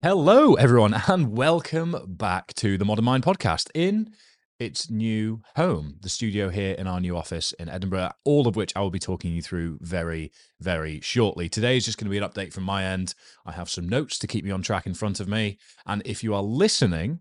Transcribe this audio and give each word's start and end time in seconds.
Hello, 0.00 0.54
everyone, 0.54 0.94
and 1.08 1.36
welcome 1.36 1.96
back 2.06 2.54
to 2.54 2.78
the 2.78 2.84
Modern 2.84 3.04
Mind 3.04 3.24
podcast 3.24 3.68
in 3.74 4.12
its 4.60 4.88
new 4.88 5.42
home, 5.56 5.96
the 6.00 6.08
studio 6.08 6.50
here 6.50 6.74
in 6.74 6.86
our 6.86 7.00
new 7.00 7.16
office 7.16 7.52
in 7.54 7.68
Edinburgh, 7.68 8.12
all 8.24 8.46
of 8.46 8.54
which 8.54 8.72
I 8.76 8.80
will 8.80 8.92
be 8.92 9.00
talking 9.00 9.32
you 9.32 9.42
through 9.42 9.78
very, 9.80 10.30
very 10.60 11.00
shortly. 11.00 11.48
Today 11.48 11.76
is 11.76 11.84
just 11.84 11.98
going 11.98 12.04
to 12.04 12.12
be 12.12 12.18
an 12.18 12.22
update 12.22 12.52
from 12.52 12.62
my 12.62 12.84
end. 12.84 13.16
I 13.44 13.50
have 13.50 13.68
some 13.68 13.88
notes 13.88 14.20
to 14.20 14.28
keep 14.28 14.44
me 14.44 14.52
on 14.52 14.62
track 14.62 14.86
in 14.86 14.94
front 14.94 15.18
of 15.18 15.26
me. 15.26 15.58
And 15.84 16.00
if 16.04 16.22
you 16.22 16.32
are 16.32 16.42
listening, 16.42 17.18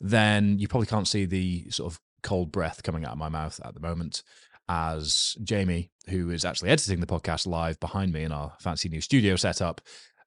then 0.00 0.58
you 0.58 0.66
probably 0.66 0.86
can't 0.86 1.06
see 1.06 1.26
the 1.26 1.68
sort 1.68 1.92
of 1.92 2.00
cold 2.22 2.50
breath 2.50 2.82
coming 2.82 3.04
out 3.04 3.12
of 3.12 3.18
my 3.18 3.28
mouth 3.28 3.60
at 3.62 3.74
the 3.74 3.80
moment 3.80 4.22
as 4.66 5.36
Jamie, 5.44 5.90
who 6.08 6.30
is 6.30 6.46
actually 6.46 6.70
editing 6.70 7.00
the 7.00 7.06
podcast 7.06 7.46
live 7.46 7.78
behind 7.80 8.14
me 8.14 8.22
in 8.22 8.32
our 8.32 8.54
fancy 8.60 8.88
new 8.88 9.02
studio 9.02 9.36
setup, 9.36 9.82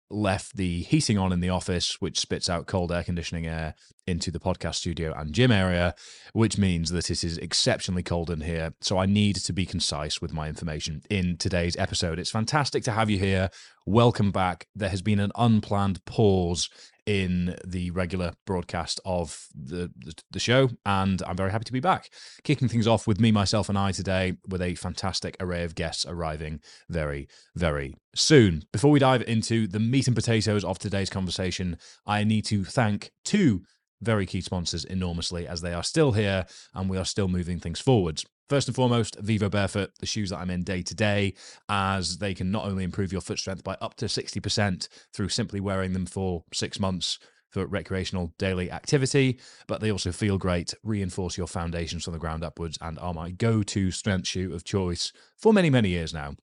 left 0.09 0.55
the 0.55 0.81
heating 0.83 1.17
on 1.17 1.31
in 1.31 1.39
the 1.39 1.49
office, 1.49 1.99
which 1.99 2.19
spits 2.19 2.49
out 2.49 2.67
cold 2.67 2.91
air 2.91 3.03
conditioning 3.03 3.45
air 3.45 3.75
into 4.05 4.31
the 4.31 4.39
podcast 4.39 4.75
studio 4.75 5.13
and 5.17 5.33
gym 5.33 5.51
area, 5.51 5.93
which 6.33 6.57
means 6.57 6.91
that 6.91 7.11
it 7.11 7.23
is 7.23 7.37
exceptionally 7.37 8.03
cold 8.03 8.29
in 8.29 8.41
here. 8.41 8.73
So 8.81 8.97
I 8.97 9.05
need 9.05 9.35
to 9.37 9.53
be 9.53 9.65
concise 9.65 10.21
with 10.21 10.33
my 10.33 10.47
information 10.47 11.01
in 11.09 11.37
today's 11.37 11.75
episode. 11.77 12.19
It's 12.19 12.31
fantastic 12.31 12.83
to 12.83 12.91
have 12.91 13.09
you 13.09 13.19
here. 13.19 13.49
Welcome 13.85 14.31
back. 14.31 14.67
There 14.75 14.89
has 14.89 15.01
been 15.01 15.19
an 15.19 15.31
unplanned 15.35 16.03
pause 16.05 16.69
in 17.07 17.55
the 17.65 17.89
regular 17.91 18.33
broadcast 18.45 18.99
of 19.05 19.47
the, 19.55 19.89
the, 19.97 20.13
the 20.29 20.39
show, 20.39 20.69
and 20.85 21.23
I'm 21.23 21.37
very 21.37 21.51
happy 21.51 21.63
to 21.63 21.71
be 21.71 21.79
back. 21.79 22.11
Kicking 22.43 22.67
things 22.67 22.85
off 22.85 23.07
with 23.07 23.19
me, 23.19 23.31
myself, 23.31 23.69
and 23.69 23.77
I 23.77 23.93
today 23.93 24.37
with 24.47 24.61
a 24.61 24.75
fantastic 24.75 25.37
array 25.39 25.63
of 25.63 25.73
guests 25.73 26.05
arriving 26.05 26.59
very, 26.89 27.29
very 27.55 27.95
soon. 28.13 28.65
Before 28.73 28.91
we 28.91 28.99
dive 28.99 29.23
into 29.23 29.67
the 29.67 29.79
meat 29.79 30.07
and 30.07 30.15
potatoes 30.15 30.65
of 30.65 30.77
today's 30.77 31.09
conversation, 31.09 31.77
I 32.05 32.25
need 32.25 32.45
to 32.45 32.65
thank 32.65 33.11
two 33.23 33.63
very 34.01 34.25
key 34.25 34.41
sponsors 34.41 34.85
enormously 34.85 35.47
as 35.47 35.61
they 35.61 35.73
are 35.73 35.83
still 35.83 36.11
here 36.11 36.45
and 36.75 36.89
we 36.89 36.97
are 36.97 37.05
still 37.05 37.27
moving 37.27 37.59
things 37.59 37.79
forwards. 37.79 38.25
First 38.49 38.69
and 38.69 38.75
foremost, 38.75 39.21
Vivobarefoot, 39.21 39.89
the 39.99 40.05
shoes 40.05 40.29
that 40.29 40.37
I'm 40.37 40.49
in 40.49 40.63
day 40.63 40.81
to 40.81 40.95
day, 40.95 41.33
as 41.67 42.17
they 42.17 42.33
can 42.33 42.49
not 42.49 42.65
only 42.65 42.85
improve 42.85 43.11
your 43.11 43.19
foot 43.19 43.39
strength 43.39 43.63
by 43.63 43.75
up 43.81 43.95
to 43.95 44.05
60% 44.05 44.87
through 45.13 45.29
simply 45.29 45.59
wearing 45.59 45.91
them 45.91 46.05
for 46.05 46.45
six 46.53 46.79
months 46.79 47.19
for 47.49 47.65
recreational 47.65 48.33
daily 48.37 48.71
activity, 48.71 49.39
but 49.67 49.81
they 49.81 49.91
also 49.91 50.13
feel 50.13 50.37
great, 50.37 50.73
reinforce 50.83 51.37
your 51.37 51.47
foundations 51.47 52.05
from 52.05 52.13
the 52.13 52.19
ground 52.19 52.43
upwards, 52.43 52.77
and 52.79 52.97
are 52.99 53.13
my 53.13 53.31
go 53.31 53.63
to 53.63 53.91
strength 53.91 54.27
shoe 54.27 54.53
of 54.53 54.63
choice 54.63 55.11
for 55.37 55.51
many, 55.51 55.69
many 55.69 55.89
years 55.89 56.13
now. 56.13 56.35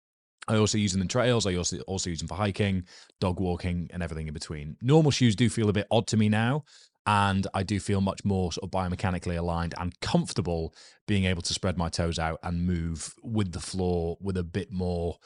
I 0.46 0.56
also 0.56 0.76
use 0.76 0.92
them 0.92 1.00
in 1.00 1.08
trails. 1.08 1.46
I 1.46 1.54
also 1.54 1.78
also 1.86 2.10
use 2.10 2.18
them 2.18 2.28
for 2.28 2.34
hiking, 2.34 2.84
dog 3.18 3.40
walking, 3.40 3.88
and 3.94 4.02
everything 4.02 4.28
in 4.28 4.34
between. 4.34 4.76
Normal 4.82 5.10
shoes 5.10 5.34
do 5.34 5.48
feel 5.48 5.70
a 5.70 5.72
bit 5.72 5.86
odd 5.90 6.06
to 6.08 6.18
me 6.18 6.28
now, 6.28 6.64
and 7.06 7.46
I 7.52 7.62
do 7.62 7.78
feel 7.80 8.00
much 8.00 8.24
more 8.24 8.52
sort 8.52 8.64
of 8.64 8.70
biomechanically 8.70 9.38
aligned 9.38 9.74
and 9.78 9.98
comfortable 10.00 10.74
being 11.06 11.24
able 11.24 11.42
to 11.42 11.52
spread 11.52 11.76
my 11.76 11.88
toes 11.88 12.18
out 12.18 12.38
and 12.42 12.66
move 12.66 13.14
with 13.22 13.52
the 13.52 13.60
floor 13.60 14.16
with 14.20 14.36
a 14.36 14.44
bit 14.44 14.72
more 14.72 15.18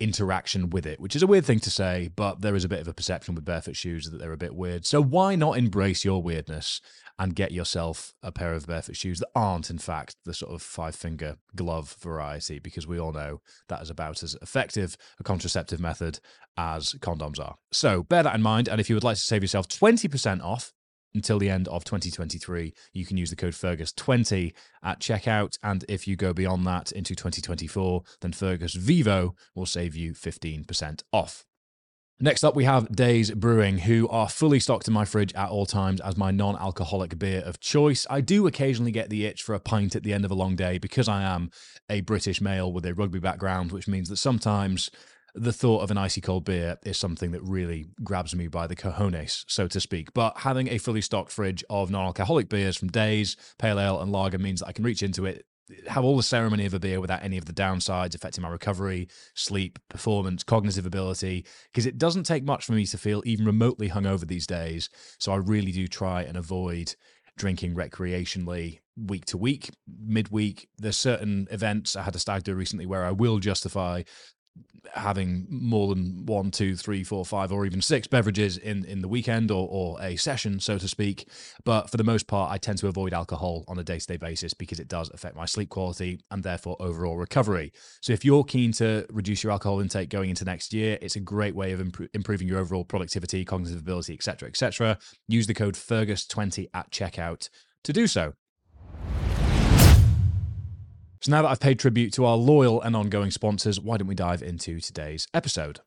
interaction 0.00 0.70
with 0.70 0.86
it, 0.86 1.00
which 1.00 1.14
is 1.14 1.22
a 1.22 1.26
weird 1.26 1.44
thing 1.44 1.60
to 1.60 1.70
say, 1.70 2.10
but 2.14 2.40
there 2.40 2.54
is 2.54 2.64
a 2.64 2.68
bit 2.68 2.80
of 2.80 2.88
a 2.88 2.94
perception 2.94 3.34
with 3.34 3.44
barefoot 3.44 3.76
shoes 3.76 4.10
that 4.10 4.18
they're 4.18 4.32
a 4.32 4.36
bit 4.36 4.54
weird. 4.54 4.84
So 4.84 5.02
why 5.02 5.36
not 5.36 5.56
embrace 5.56 6.04
your 6.04 6.22
weirdness 6.22 6.80
and 7.18 7.34
get 7.34 7.52
yourself 7.52 8.12
a 8.22 8.32
pair 8.32 8.52
of 8.54 8.66
barefoot 8.66 8.96
shoes 8.96 9.20
that 9.20 9.28
aren't, 9.34 9.70
in 9.70 9.78
fact, 9.78 10.16
the 10.24 10.34
sort 10.34 10.52
of 10.52 10.62
five 10.62 10.94
finger 10.94 11.36
glove 11.54 11.96
variety? 12.00 12.58
Because 12.58 12.86
we 12.86 12.98
all 12.98 13.12
know 13.12 13.40
that 13.68 13.82
is 13.82 13.90
about 13.90 14.22
as 14.22 14.36
effective 14.42 14.96
a 15.20 15.22
contraceptive 15.22 15.80
method 15.80 16.18
as 16.56 16.94
condoms 16.94 17.40
are. 17.40 17.54
So 17.72 18.02
bear 18.02 18.24
that 18.24 18.34
in 18.34 18.42
mind. 18.42 18.68
And 18.68 18.80
if 18.80 18.90
you 18.90 18.96
would 18.96 19.04
like 19.04 19.16
to 19.16 19.22
save 19.22 19.42
yourself 19.42 19.68
20% 19.68 20.42
off, 20.42 20.72
until 21.14 21.38
the 21.38 21.50
end 21.50 21.68
of 21.68 21.84
2023. 21.84 22.74
You 22.92 23.06
can 23.06 23.16
use 23.16 23.30
the 23.30 23.36
code 23.36 23.54
Fergus20 23.54 24.52
at 24.82 25.00
checkout. 25.00 25.58
And 25.62 25.84
if 25.88 26.06
you 26.08 26.16
go 26.16 26.32
beyond 26.32 26.66
that 26.66 26.92
into 26.92 27.14
2024, 27.14 28.02
then 28.20 28.32
Fergus 28.32 28.74
Vivo 28.74 29.34
will 29.54 29.66
save 29.66 29.96
you 29.96 30.12
15% 30.12 31.02
off. 31.12 31.44
Next 32.20 32.44
up, 32.44 32.54
we 32.54 32.64
have 32.64 32.94
Days 32.94 33.32
Brewing, 33.32 33.78
who 33.78 34.08
are 34.08 34.28
fully 34.28 34.60
stocked 34.60 34.86
in 34.86 34.94
my 34.94 35.04
fridge 35.04 35.34
at 35.34 35.50
all 35.50 35.66
times 35.66 36.00
as 36.00 36.16
my 36.16 36.30
non 36.30 36.54
alcoholic 36.56 37.18
beer 37.18 37.40
of 37.40 37.58
choice. 37.58 38.06
I 38.08 38.20
do 38.20 38.46
occasionally 38.46 38.92
get 38.92 39.10
the 39.10 39.26
itch 39.26 39.42
for 39.42 39.52
a 39.52 39.60
pint 39.60 39.96
at 39.96 40.04
the 40.04 40.12
end 40.12 40.24
of 40.24 40.30
a 40.30 40.34
long 40.36 40.54
day 40.54 40.78
because 40.78 41.08
I 41.08 41.22
am 41.22 41.50
a 41.90 42.02
British 42.02 42.40
male 42.40 42.72
with 42.72 42.86
a 42.86 42.94
rugby 42.94 43.18
background, 43.18 43.72
which 43.72 43.88
means 43.88 44.08
that 44.10 44.18
sometimes 44.18 44.90
the 45.34 45.52
thought 45.52 45.80
of 45.80 45.90
an 45.90 45.98
icy 45.98 46.20
cold 46.20 46.44
beer 46.44 46.78
is 46.84 46.96
something 46.96 47.32
that 47.32 47.42
really 47.42 47.86
grabs 48.02 48.34
me 48.34 48.46
by 48.46 48.66
the 48.66 48.76
cojones, 48.76 49.44
so 49.48 49.66
to 49.66 49.80
speak. 49.80 50.14
But 50.14 50.38
having 50.38 50.68
a 50.68 50.78
fully 50.78 51.00
stocked 51.00 51.32
fridge 51.32 51.64
of 51.68 51.90
non 51.90 52.06
alcoholic 52.06 52.48
beers 52.48 52.76
from 52.76 52.88
Days, 52.88 53.36
Pale 53.58 53.80
Ale, 53.80 54.00
and 54.00 54.12
Lager 54.12 54.38
means 54.38 54.60
that 54.60 54.68
I 54.68 54.72
can 54.72 54.84
reach 54.84 55.02
into 55.02 55.26
it, 55.26 55.44
have 55.88 56.04
all 56.04 56.16
the 56.16 56.22
ceremony 56.22 56.66
of 56.66 56.74
a 56.74 56.78
beer 56.78 57.00
without 57.00 57.22
any 57.24 57.36
of 57.36 57.46
the 57.46 57.52
downsides 57.52 58.14
affecting 58.14 58.42
my 58.42 58.48
recovery, 58.48 59.08
sleep, 59.34 59.78
performance, 59.88 60.44
cognitive 60.44 60.86
ability, 60.86 61.44
because 61.72 61.86
it 61.86 61.98
doesn't 61.98 62.24
take 62.24 62.44
much 62.44 62.64
for 62.64 62.72
me 62.72 62.86
to 62.86 62.98
feel 62.98 63.22
even 63.24 63.44
remotely 63.44 63.88
hungover 63.88 64.26
these 64.26 64.46
days. 64.46 64.88
So 65.18 65.32
I 65.32 65.36
really 65.36 65.72
do 65.72 65.88
try 65.88 66.22
and 66.22 66.36
avoid 66.36 66.94
drinking 67.36 67.74
recreationally 67.74 68.80
week 68.96 69.24
to 69.26 69.36
week, 69.36 69.70
midweek. 69.88 70.68
There's 70.78 70.96
certain 70.96 71.48
events 71.50 71.96
I 71.96 72.02
had 72.02 72.14
a 72.14 72.20
stag 72.20 72.44
do 72.44 72.54
recently 72.54 72.86
where 72.86 73.04
I 73.04 73.10
will 73.10 73.40
justify 73.40 74.02
having 74.92 75.46
more 75.48 75.88
than 75.88 76.26
one, 76.26 76.50
two, 76.50 76.76
three, 76.76 77.02
four, 77.02 77.24
five, 77.24 77.50
or 77.52 77.66
even 77.66 77.80
six 77.80 78.06
beverages 78.06 78.56
in, 78.56 78.84
in 78.84 79.00
the 79.00 79.08
weekend 79.08 79.50
or, 79.50 79.66
or 79.70 80.00
a 80.00 80.16
session, 80.16 80.60
so 80.60 80.78
to 80.78 80.86
speak. 80.86 81.28
But 81.64 81.90
for 81.90 81.96
the 81.96 82.04
most 82.04 82.26
part, 82.26 82.52
I 82.52 82.58
tend 82.58 82.78
to 82.78 82.88
avoid 82.88 83.12
alcohol 83.12 83.64
on 83.66 83.78
a 83.78 83.84
day 83.84 83.98
to 83.98 84.06
day 84.06 84.16
basis 84.16 84.54
because 84.54 84.78
it 84.78 84.88
does 84.88 85.10
affect 85.10 85.36
my 85.36 85.46
sleep 85.46 85.70
quality 85.70 86.20
and 86.30 86.42
therefore 86.42 86.76
overall 86.80 87.16
recovery. 87.16 87.72
So 88.00 88.12
if 88.12 88.24
you're 88.24 88.44
keen 88.44 88.72
to 88.72 89.06
reduce 89.10 89.42
your 89.42 89.52
alcohol 89.52 89.80
intake 89.80 90.10
going 90.10 90.30
into 90.30 90.44
next 90.44 90.72
year, 90.72 90.98
it's 91.00 91.16
a 91.16 91.20
great 91.20 91.54
way 91.54 91.72
of 91.72 91.80
imp- 91.80 92.10
improving 92.14 92.48
your 92.48 92.58
overall 92.58 92.84
productivity, 92.84 93.44
cognitive 93.44 93.80
ability, 93.80 94.14
etc., 94.14 94.48
etc. 94.48 94.98
Use 95.28 95.46
the 95.46 95.54
code 95.54 95.74
Fergus20 95.74 96.68
at 96.74 96.90
checkout 96.90 97.48
to 97.82 97.92
do 97.92 98.06
so. 98.06 98.34
So 101.24 101.30
now 101.30 101.40
that 101.40 101.48
I've 101.48 101.60
paid 101.60 101.78
tribute 101.78 102.12
to 102.14 102.26
our 102.26 102.36
loyal 102.36 102.82
and 102.82 102.94
ongoing 102.94 103.30
sponsors, 103.30 103.80
why 103.80 103.96
don't 103.96 104.06
we 104.06 104.14
dive 104.14 104.42
into 104.42 104.78
today's 104.78 105.26
episode? 105.32 105.80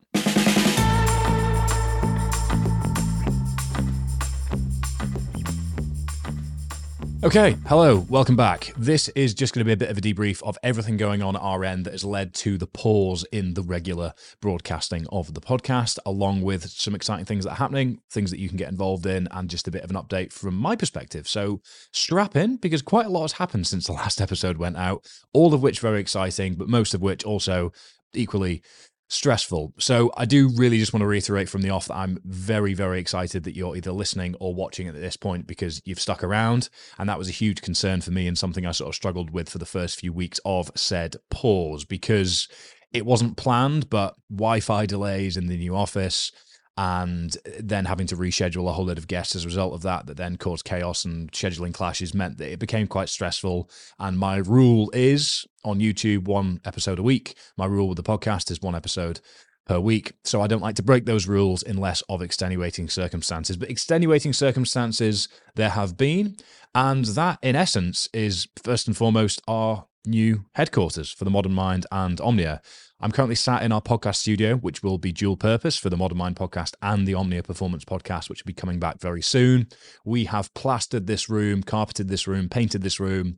Okay, 7.24 7.56
hello, 7.66 8.06
welcome 8.10 8.36
back. 8.36 8.72
This 8.78 9.10
is 9.10 9.34
just 9.34 9.52
going 9.52 9.62
to 9.62 9.66
be 9.66 9.74
a 9.74 9.78
bit 9.78 9.90
of 9.90 9.98
a 9.98 10.02
debrief 10.02 10.44
of 10.44 10.56
everything 10.62 10.98
going 10.98 11.24
on 11.24 11.36
at 11.36 11.42
our 11.42 11.64
end 11.64 11.84
that 11.86 11.94
has 11.94 12.06
led 12.06 12.36
to 12.36 12.60
the 12.60 12.68
pause 12.68 13.26
in 13.32 13.56
the 13.56 13.64
regular 13.64 14.14
broadcasting 14.40 15.08
of 15.12 15.34
the 15.34 15.42
podcast, 15.42 15.98
along 16.06 16.44
with 16.44 16.70
some 16.70 16.94
exciting 16.94 17.26
things 17.26 17.44
that 17.44 17.54
are 17.54 17.56
happening, 17.56 18.02
things 18.12 18.30
that 18.30 18.40
you 18.40 18.48
can 18.48 18.58
get 18.58 18.70
involved 18.70 19.08
in, 19.08 19.28
and 19.32 19.50
just 19.50 19.68
a 19.68 19.72
bit 19.72 19.84
of 19.84 19.90
an 19.90 19.96
update 19.96 20.32
from 20.32 20.54
my 20.54 20.76
perspective. 20.76 21.28
So 21.28 21.60
strap 21.92 22.36
in 22.36 22.58
because 22.58 22.84
quite 22.84 23.08
a 23.08 23.10
lot 23.10 23.24
has 23.24 23.34
happened 23.34 23.66
since 23.66 23.88
the 23.88 23.94
last 23.94 24.22
episode 24.22 24.58
went 24.58 24.78
out, 24.78 25.04
all 25.34 25.56
of 25.56 25.64
which 25.64 25.80
very 25.80 26.00
exciting, 26.00 26.54
but 26.54 26.70
most 26.70 26.94
of 26.94 27.02
which 27.02 27.24
also 27.24 27.72
equally 28.14 28.62
stressful. 29.09 29.73
So 29.79 30.12
I 30.18 30.25
do 30.25 30.50
really 30.50 30.78
just 30.78 30.94
want 30.94 31.01
to 31.01 31.07
reiterate 31.07 31.50
from 31.50 31.62
the 31.62 31.69
off 31.69 31.88
that 31.88 31.95
I'm 31.95 32.19
very, 32.25 32.73
very 32.73 33.00
excited 33.00 33.44
that 33.44 33.56
you're 33.56 33.75
either 33.75 33.91
listening 33.91 34.35
or 34.40 34.53
watching 34.53 34.88
at 34.88 34.95
this 34.95 35.18
point 35.18 35.47
because 35.47 35.81
you've 35.85 36.00
stuck 36.00 36.23
around. 36.23 36.69
And 36.97 37.07
that 37.09 37.18
was 37.18 37.29
a 37.29 37.34
huge 37.34 37.62
concern 37.62 38.01
for 38.01 38.12
me 38.12 38.28
and 38.28 38.38
something 38.38 38.66
I 38.66 38.72
sort 38.72 38.90
of 38.90 38.95
struggled 38.95 39.31
with 39.31 39.50
for 39.50 39.57
the 39.57 39.66
first 39.66 40.00
few 40.00 40.12
weeks 40.12 40.40
of 40.45 40.72
said 40.75 41.16
pause 41.29 41.85
because 41.85 42.47
it 42.94 43.06
wasn't 43.06 43.38
planned, 43.38 43.90
but 43.90 44.16
Wi 44.29 44.59
Fi 44.59 44.85
delays 44.85 45.38
in 45.38 45.47
the 45.47 45.57
new 45.57 45.75
office 45.75 46.31
and 46.78 47.36
then 47.60 47.86
having 47.86 48.06
to 48.08 48.16
reschedule 48.16 48.70
a 48.70 48.72
whole 48.72 48.86
load 48.86 49.00
of 49.00 49.08
guests 49.08 49.36
as 49.36 49.44
a 49.44 49.48
result 49.48 49.74
of 49.74 49.82
that 49.82 50.06
that 50.06 50.18
then 50.18 50.38
caused 50.38 50.63
chaos 50.63 51.06
and 51.06 51.31
scheduling 51.31 51.74
clashes 51.74 52.13
meant 52.13 52.38
that 52.38 52.51
it 52.51 52.60
became 52.60 52.86
quite 52.86 53.10
stressful. 53.10 53.69
And 53.98 54.19
my 54.19 54.38
rule 54.38 54.92
is 54.94 55.46
on 55.63 55.80
youtube 55.80 56.25
one 56.25 56.62
episode 56.66 57.00
a 57.00 57.04
week. 57.04 57.36
My 57.57 57.66
rule 57.66 57.88
with 57.88 57.98
the 57.98 58.04
podcast 58.04 58.51
is 58.51 58.62
one 58.62 58.75
episode 58.75 59.22
per 59.66 59.80
week. 59.80 60.13
So 60.24 60.40
i 60.42 60.48
don't 60.48 60.62
like 60.62 60.75
to 60.75 60.84
break 60.84 61.06
those 61.06 61.28
rules 61.28 61.63
unless 61.63 62.01
of 62.04 62.22
extenuating 62.22 62.90
circumstances. 62.90 63.57
But 63.57 63.72
extenuating 63.72 64.34
circumstances 64.34 65.30
there 65.56 65.72
have 65.72 65.98
been. 65.98 66.38
And 66.75 67.06
that 67.06 67.40
in 67.42 67.56
essence 67.56 68.07
is 68.13 68.48
first 68.63 68.86
and 68.86 68.96
foremost 68.96 69.42
our 69.48 69.88
new 70.07 70.45
headquarters 70.56 71.12
for 71.12 71.25
the 71.25 71.31
modern 71.31 71.54
mind 71.54 71.86
and 71.92 72.19
omnia 72.21 72.62
I'm 73.00 73.12
currently 73.12 73.36
sat 73.36 73.62
in 73.62 73.71
our 73.71 73.81
podcast 73.81 74.15
studio, 74.15 74.56
which 74.56 74.81
will 74.81 74.98
be 74.98 75.12
dual 75.12 75.38
purpose 75.38 75.77
for 75.77 75.92
the 75.92 75.98
Modern 75.98 76.18
Mind 76.18 76.36
podcast 76.36 76.74
and 76.81 77.07
the 77.07 77.13
Omnia 77.13 77.44
Performance 77.44 77.86
podcast, 77.86 78.27
which 78.27 78.44
will 78.44 78.48
be 78.48 78.54
coming 78.54 78.80
back 78.80 79.00
very 79.00 79.21
soon. 79.21 79.68
We 80.04 80.25
have 80.25 80.51
plastered 80.56 81.06
this 81.06 81.30
room, 81.30 81.62
carpeted 81.62 82.07
this 82.07 82.27
room, 82.27 82.50
painted 82.50 82.81
this 82.81 83.00
room, 83.00 83.38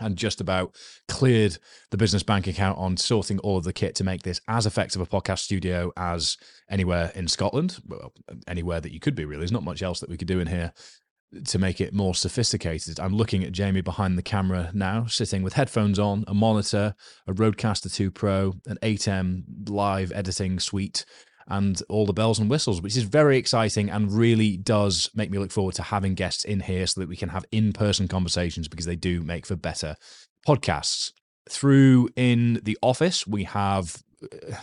and 0.00 0.16
just 0.16 0.40
about 0.40 0.74
cleared 1.06 1.56
the 1.92 1.96
business 1.96 2.24
bank 2.24 2.48
account 2.48 2.78
on 2.78 2.96
sorting 2.96 3.38
all 3.38 3.56
of 3.56 3.64
the 3.64 3.72
kit 3.72 3.94
to 3.94 4.04
make 4.04 4.22
this 4.22 4.40
as 4.48 4.66
effective 4.66 5.00
a 5.00 5.06
podcast 5.06 5.38
studio 5.38 5.92
as 5.96 6.36
anywhere 6.68 7.12
in 7.14 7.28
Scotland. 7.28 7.78
Well, 7.86 8.12
anywhere 8.48 8.80
that 8.80 8.92
you 8.92 8.98
could 8.98 9.14
be, 9.14 9.24
really. 9.24 9.38
There's 9.38 9.52
not 9.52 9.62
much 9.62 9.82
else 9.82 10.00
that 10.00 10.10
we 10.10 10.16
could 10.16 10.28
do 10.28 10.40
in 10.40 10.48
here 10.48 10.72
to 11.44 11.58
make 11.58 11.80
it 11.80 11.92
more 11.92 12.14
sophisticated. 12.14 13.00
I'm 13.00 13.14
looking 13.14 13.44
at 13.44 13.52
Jamie 13.52 13.80
behind 13.80 14.16
the 14.16 14.22
camera 14.22 14.70
now, 14.72 15.06
sitting 15.06 15.42
with 15.42 15.54
headphones 15.54 15.98
on, 15.98 16.24
a 16.26 16.34
monitor, 16.34 16.94
a 17.26 17.32
Rodecaster 17.32 17.92
2 17.92 18.10
Pro, 18.10 18.54
an 18.66 18.78
ATEM 18.82 19.68
live 19.68 20.12
editing 20.12 20.60
suite, 20.60 21.04
and 21.48 21.80
all 21.88 22.06
the 22.06 22.12
bells 22.12 22.38
and 22.38 22.50
whistles, 22.50 22.82
which 22.82 22.96
is 22.96 23.04
very 23.04 23.36
exciting 23.36 23.90
and 23.90 24.12
really 24.12 24.56
does 24.56 25.10
make 25.14 25.30
me 25.30 25.38
look 25.38 25.52
forward 25.52 25.74
to 25.76 25.82
having 25.82 26.14
guests 26.14 26.44
in 26.44 26.60
here 26.60 26.86
so 26.86 27.00
that 27.00 27.08
we 27.08 27.16
can 27.16 27.28
have 27.28 27.44
in 27.52 27.72
person 27.72 28.08
conversations 28.08 28.68
because 28.68 28.86
they 28.86 28.96
do 28.96 29.22
make 29.22 29.46
for 29.46 29.56
better 29.56 29.96
podcasts. 30.46 31.12
Through 31.48 32.08
in 32.16 32.60
the 32.64 32.76
office, 32.82 33.26
we 33.26 33.44
have 33.44 34.02
uh, 34.22 34.56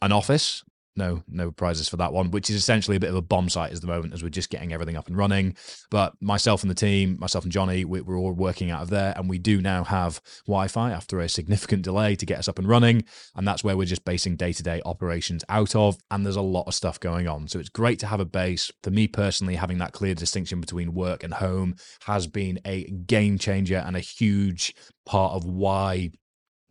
an 0.00 0.12
office 0.12 0.62
no 0.96 1.22
no 1.28 1.50
prizes 1.50 1.88
for 1.88 1.96
that 1.96 2.12
one 2.12 2.30
which 2.30 2.50
is 2.50 2.56
essentially 2.56 2.96
a 2.96 3.00
bit 3.00 3.10
of 3.10 3.16
a 3.16 3.22
bomb 3.22 3.48
site 3.48 3.72
at 3.72 3.80
the 3.80 3.86
moment 3.86 4.12
as 4.12 4.22
we're 4.22 4.28
just 4.28 4.50
getting 4.50 4.72
everything 4.72 4.96
up 4.96 5.08
and 5.08 5.16
running. 5.16 5.56
But 5.90 6.14
myself 6.20 6.62
and 6.62 6.70
the 6.70 6.74
team 6.74 7.16
myself 7.18 7.44
and 7.44 7.52
johnny 7.52 7.84
we, 7.84 8.00
are 8.00 8.16
all 8.16 8.32
working 8.32 8.70
out 8.70 8.82
of 8.82 8.90
there 8.90 9.12
and 9.16 9.28
we 9.28 9.38
do 9.38 9.60
now 9.60 9.84
have 9.84 10.20
wi-fi 10.46 10.90
after 10.90 11.20
a 11.20 11.28
significant 11.28 11.82
delay 11.82 12.16
to 12.16 12.26
get 12.26 12.38
us 12.38 12.48
up 12.48 12.58
and 12.58 12.68
running 12.68 13.04
and 13.34 13.46
that's 13.46 13.64
where 13.64 13.76
we're 13.76 13.84
just 13.84 14.04
basing 14.04 14.36
day-to-day 14.36 14.82
operations 14.84 15.44
out 15.48 15.74
of 15.74 15.98
and 16.10 16.24
there's 16.24 16.36
a 16.36 16.42
lot 16.42 16.66
of 16.66 16.74
stuff 16.74 17.00
going 17.00 17.28
on. 17.28 17.48
So 17.48 17.58
it's 17.58 17.68
great 17.68 17.98
to 18.00 18.06
have 18.06 18.20
a 18.20 18.24
base. 18.24 18.70
For 18.82 18.90
me 18.90 19.08
personally 19.08 19.56
having 19.56 19.78
that 19.78 19.92
clear 19.92 20.14
distinction 20.14 20.60
between 20.60 20.94
work 20.94 21.22
and 21.22 21.34
home 21.34 21.76
has 22.06 22.26
been 22.26 22.60
a 22.64 22.84
game 22.84 23.38
changer 23.38 23.82
and 23.84 23.96
a 23.96 24.00
huge 24.00 24.74
part 25.04 25.32
of 25.34 25.44
why 25.44 26.10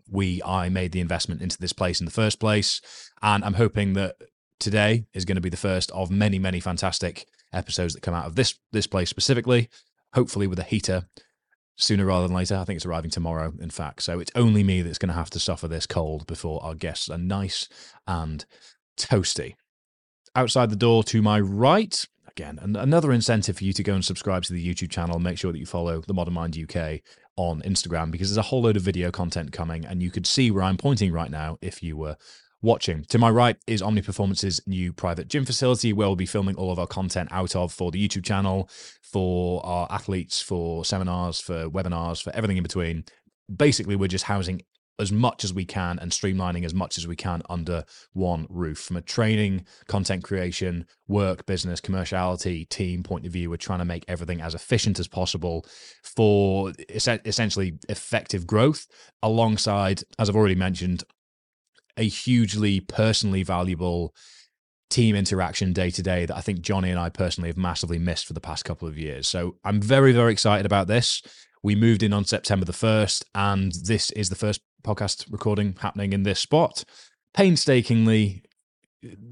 we 0.09 0.41
I 0.43 0.69
made 0.69 0.91
the 0.91 0.99
investment 0.99 1.41
into 1.41 1.57
this 1.57 1.73
place 1.73 1.99
in 1.99 2.05
the 2.05 2.11
first 2.11 2.39
place. 2.39 2.81
And 3.21 3.43
I'm 3.43 3.55
hoping 3.55 3.93
that 3.93 4.15
today 4.59 5.05
is 5.13 5.25
going 5.25 5.35
to 5.35 5.41
be 5.41 5.49
the 5.49 5.57
first 5.57 5.91
of 5.91 6.11
many, 6.11 6.39
many 6.39 6.59
fantastic 6.59 7.25
episodes 7.51 7.93
that 7.93 8.01
come 8.01 8.13
out 8.13 8.25
of 8.25 8.35
this 8.35 8.55
this 8.71 8.87
place 8.87 9.09
specifically. 9.09 9.69
Hopefully 10.13 10.47
with 10.47 10.59
a 10.59 10.63
heater 10.63 11.07
sooner 11.75 12.05
rather 12.05 12.27
than 12.27 12.35
later. 12.35 12.55
I 12.55 12.65
think 12.65 12.77
it's 12.77 12.85
arriving 12.85 13.11
tomorrow, 13.11 13.53
in 13.59 13.69
fact. 13.69 14.03
So 14.03 14.19
it's 14.19 14.31
only 14.35 14.63
me 14.63 14.81
that's 14.81 14.97
going 14.97 15.09
to 15.09 15.15
have 15.15 15.29
to 15.31 15.39
suffer 15.39 15.67
this 15.67 15.87
cold 15.87 16.27
before 16.27 16.63
our 16.63 16.75
guests 16.75 17.09
are 17.09 17.17
nice 17.17 17.67
and 18.07 18.45
toasty. 18.97 19.55
Outside 20.35 20.69
the 20.69 20.75
door 20.75 21.03
to 21.05 21.21
my 21.21 21.39
right, 21.39 22.05
again, 22.27 22.59
another 22.61 23.11
incentive 23.11 23.57
for 23.57 23.63
you 23.63 23.73
to 23.73 23.83
go 23.83 23.93
and 23.93 24.05
subscribe 24.05 24.43
to 24.43 24.53
the 24.53 24.67
YouTube 24.67 24.89
channel. 24.89 25.19
Make 25.19 25.37
sure 25.37 25.51
that 25.51 25.59
you 25.59 25.65
follow 25.65 26.01
the 26.01 26.13
Modern 26.13 26.33
Mind 26.33 26.57
UK 26.57 27.01
on 27.35 27.61
Instagram 27.61 28.11
because 28.11 28.29
there's 28.29 28.37
a 28.37 28.43
whole 28.43 28.61
load 28.61 28.77
of 28.77 28.83
video 28.83 29.11
content 29.11 29.51
coming, 29.51 29.85
and 29.85 30.01
you 30.01 30.11
could 30.11 30.27
see 30.27 30.51
where 30.51 30.63
I'm 30.63 30.77
pointing 30.77 31.11
right 31.11 31.31
now 31.31 31.57
if 31.61 31.81
you 31.81 31.97
were 31.97 32.17
watching. 32.61 33.03
To 33.09 33.17
my 33.19 33.29
right 33.29 33.57
is 33.67 33.81
Omnia 33.81 34.03
Performance's 34.03 34.61
new 34.65 34.93
private 34.93 35.27
gym 35.27 35.45
facility 35.45 35.93
where 35.93 36.07
we'll 36.07 36.15
be 36.15 36.25
filming 36.25 36.55
all 36.55 36.71
of 36.71 36.79
our 36.79 36.87
content 36.87 37.29
out 37.31 37.55
of 37.55 37.73
for 37.73 37.91
the 37.91 38.07
YouTube 38.07 38.23
channel, 38.23 38.69
for 39.01 39.63
our 39.65 39.87
athletes, 39.91 40.41
for 40.41 40.85
seminars, 40.85 41.39
for 41.39 41.69
webinars, 41.69 42.23
for 42.23 42.33
everything 42.35 42.57
in 42.57 42.63
between. 42.63 43.03
Basically, 43.53 43.95
we're 43.95 44.07
just 44.07 44.25
housing 44.25 44.61
as 44.99 45.11
much 45.11 45.43
as 45.43 45.53
we 45.53 45.65
can 45.65 45.97
and 45.99 46.11
streamlining 46.11 46.63
as 46.63 46.73
much 46.73 46.97
as 46.97 47.07
we 47.07 47.15
can 47.15 47.41
under 47.49 47.83
one 48.13 48.45
roof. 48.49 48.79
From 48.79 48.97
a 48.97 49.01
training, 49.01 49.65
content 49.87 50.23
creation, 50.23 50.85
work, 51.07 51.45
business, 51.45 51.81
commerciality, 51.81 52.67
team 52.69 53.03
point 53.03 53.25
of 53.25 53.31
view, 53.31 53.49
we're 53.49 53.57
trying 53.57 53.79
to 53.79 53.85
make 53.85 54.05
everything 54.07 54.41
as 54.41 54.53
efficient 54.53 54.99
as 54.99 55.07
possible 55.07 55.65
for 56.03 56.71
essentially 56.89 57.73
effective 57.89 58.45
growth 58.45 58.87
alongside, 59.21 60.03
as 60.19 60.29
I've 60.29 60.35
already 60.35 60.55
mentioned, 60.55 61.03
a 61.97 62.07
hugely 62.07 62.79
personally 62.79 63.43
valuable 63.43 64.13
team 64.89 65.15
interaction 65.15 65.73
day 65.73 65.89
to 65.89 66.03
day 66.03 66.25
that 66.25 66.37
I 66.37 66.41
think 66.41 66.61
Johnny 66.61 66.91
and 66.91 66.99
I 66.99 67.09
personally 67.09 67.49
have 67.49 67.57
massively 67.57 67.97
missed 67.97 68.27
for 68.27 68.33
the 68.33 68.39
past 68.39 68.63
couple 68.63 68.87
of 68.87 68.97
years. 68.97 69.27
So 69.27 69.57
I'm 69.63 69.81
very, 69.81 70.11
very 70.11 70.31
excited 70.31 70.67
about 70.67 70.87
this. 70.87 71.23
We 71.63 71.75
moved 71.75 72.03
in 72.03 72.13
on 72.13 72.25
September 72.25 72.65
the 72.65 72.73
1st, 72.73 73.23
and 73.33 73.71
this 73.71 74.11
is 74.11 74.29
the 74.29 74.35
first 74.35 74.61
podcast 74.83 75.31
recording 75.31 75.75
happening 75.79 76.13
in 76.13 76.23
this 76.23 76.39
spot. 76.39 76.83
Painstakingly 77.33 78.43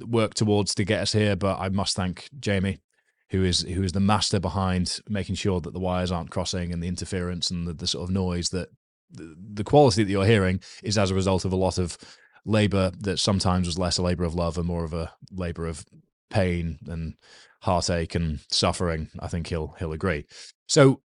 worked 0.05 0.37
towards 0.37 0.75
to 0.75 0.83
get 0.83 1.01
us 1.01 1.13
here, 1.13 1.35
but 1.35 1.59
I 1.59 1.69
must 1.69 1.95
thank 1.95 2.29
Jamie, 2.39 2.79
who 3.29 3.43
is 3.43 3.61
who 3.61 3.83
is 3.83 3.91
the 3.91 3.99
master 3.99 4.39
behind 4.39 4.99
making 5.07 5.35
sure 5.35 5.61
that 5.61 5.73
the 5.73 5.79
wires 5.79 6.11
aren't 6.11 6.31
crossing 6.31 6.73
and 6.73 6.81
the 6.81 6.87
interference 6.87 7.51
and 7.51 7.67
the, 7.67 7.73
the 7.73 7.87
sort 7.87 8.03
of 8.03 8.13
noise 8.13 8.49
that 8.49 8.69
the, 9.11 9.35
the 9.53 9.63
quality 9.63 10.03
that 10.03 10.11
you're 10.11 10.25
hearing 10.25 10.61
is 10.83 10.97
as 10.97 11.11
a 11.11 11.15
result 11.15 11.45
of 11.45 11.53
a 11.53 11.57
lot 11.57 11.77
of 11.77 11.97
labor 12.45 12.91
that 12.99 13.19
sometimes 13.19 13.67
was 13.67 13.77
less 13.77 13.97
a 13.97 14.01
labor 14.01 14.23
of 14.23 14.35
love 14.35 14.57
and 14.57 14.65
more 14.65 14.83
of 14.83 14.93
a 14.93 15.13
labor 15.31 15.67
of 15.67 15.85
pain 16.29 16.79
and 16.87 17.15
heartache 17.61 18.15
and 18.15 18.39
suffering. 18.49 19.09
I 19.19 19.27
think 19.27 19.47
he'll 19.47 19.75
he'll 19.79 19.93
agree. 19.93 20.25
So 20.67 21.01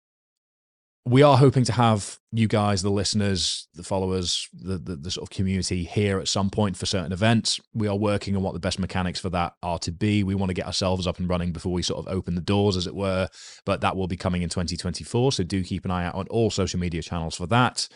we 1.07 1.23
are 1.23 1.39
hoping 1.39 1.65
to 1.65 1.73
have 1.73 2.19
you 2.31 2.47
guys, 2.47 2.83
the 2.83 2.91
listeners, 2.91 3.69
the 3.75 3.83
followers, 3.83 4.49
the, 4.53 4.77
the, 4.77 4.97
the 4.97 5.11
sort 5.11 5.23
of 5.23 5.31
community 5.31 5.83
here 5.83 6.21
at 6.21 6.29
some 6.29 6.51
point 6.51 6.77
for 6.77 6.85
certain 6.85 7.13
events. 7.13 7.59
We 7.73 7.89
are 7.89 7.97
working 7.97 8.37
on 8.37 8.43
what 8.43 8.53
the 8.53 8.61
best 8.61 8.79
mechanics 8.79 9.19
for 9.19 9.31
that 9.31 9.55
are 9.63 9.79
to 9.81 9.93
be. 9.93 10.23
We 10.23 10.35
want 10.35 10.51
to 10.51 10.55
get 10.55 10.67
ourselves 10.67 11.07
up 11.07 11.19
and 11.19 11.29
running 11.29 11.53
before 11.53 11.73
we 11.73 11.83
sort 11.83 12.07
of 12.07 12.13
open 12.13 12.35
the 12.35 12.43
doors, 12.43 12.77
as 12.77 12.87
it 12.87 12.95
were. 12.95 13.29
But 13.65 13.81
that 13.81 13.97
will 13.97 14.09
be 14.09 14.17
coming 14.17 14.43
in 14.43 14.51
2024. 14.51 15.33
So 15.33 15.43
do 15.43 15.65
keep 15.65 15.87
an 15.87 15.91
eye 15.91 16.05
out 16.05 16.15
on 16.15 16.29
all 16.29 16.51
social 16.51 16.79
media 16.79 17.01
channels 17.01 17.35
for 17.35 17.47
that. 17.47 17.89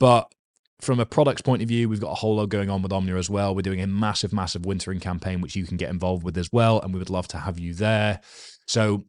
But 0.00 0.32
from 0.80 0.98
a 0.98 1.06
products 1.06 1.42
point 1.42 1.62
of 1.62 1.68
view, 1.68 1.90
we've 1.90 2.00
got 2.00 2.12
a 2.12 2.16
whole 2.16 2.36
lot 2.36 2.48
going 2.48 2.70
on 2.70 2.80
with 2.80 2.92
Omnia 2.92 3.16
as 3.16 3.28
well. 3.28 3.54
We're 3.54 3.62
doing 3.62 3.82
a 3.82 3.86
massive, 3.86 4.32
massive 4.32 4.64
wintering 4.64 5.00
campaign, 5.00 5.42
which 5.42 5.56
you 5.56 5.66
can 5.66 5.76
get 5.76 5.90
involved 5.90 6.24
with 6.24 6.38
as 6.38 6.50
well. 6.52 6.80
And 6.80 6.92
we 6.94 6.98
would 6.98 7.10
love 7.10 7.28
to 7.28 7.38
have 7.38 7.58
you 7.58 7.74
there. 7.74 8.20
So 8.66 9.04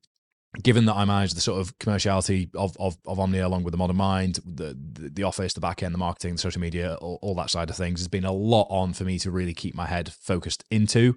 given 0.63 0.85
that 0.85 0.95
I 0.95 1.05
manage 1.05 1.33
the 1.33 1.41
sort 1.41 1.59
of 1.59 1.77
commerciality 1.79 2.53
of, 2.55 2.75
of, 2.79 2.97
of 3.05 3.19
Omnia 3.19 3.47
along 3.47 3.63
with 3.63 3.71
the 3.71 3.77
Modern 3.77 3.97
Mind, 3.97 4.39
the, 4.45 4.77
the, 4.93 5.09
the 5.09 5.23
office, 5.23 5.53
the 5.53 5.61
back 5.61 5.83
end, 5.83 5.93
the 5.93 5.99
marketing, 5.99 6.33
the 6.33 6.41
social 6.41 6.61
media, 6.61 6.95
all, 6.95 7.19
all 7.21 7.35
that 7.35 7.49
side 7.49 7.69
of 7.69 7.75
things, 7.75 7.99
has 7.99 8.07
been 8.07 8.25
a 8.25 8.31
lot 8.31 8.67
on 8.69 8.93
for 8.93 9.03
me 9.03 9.19
to 9.19 9.31
really 9.31 9.53
keep 9.53 9.75
my 9.75 9.85
head 9.85 10.11
focused 10.13 10.63
into, 10.71 11.15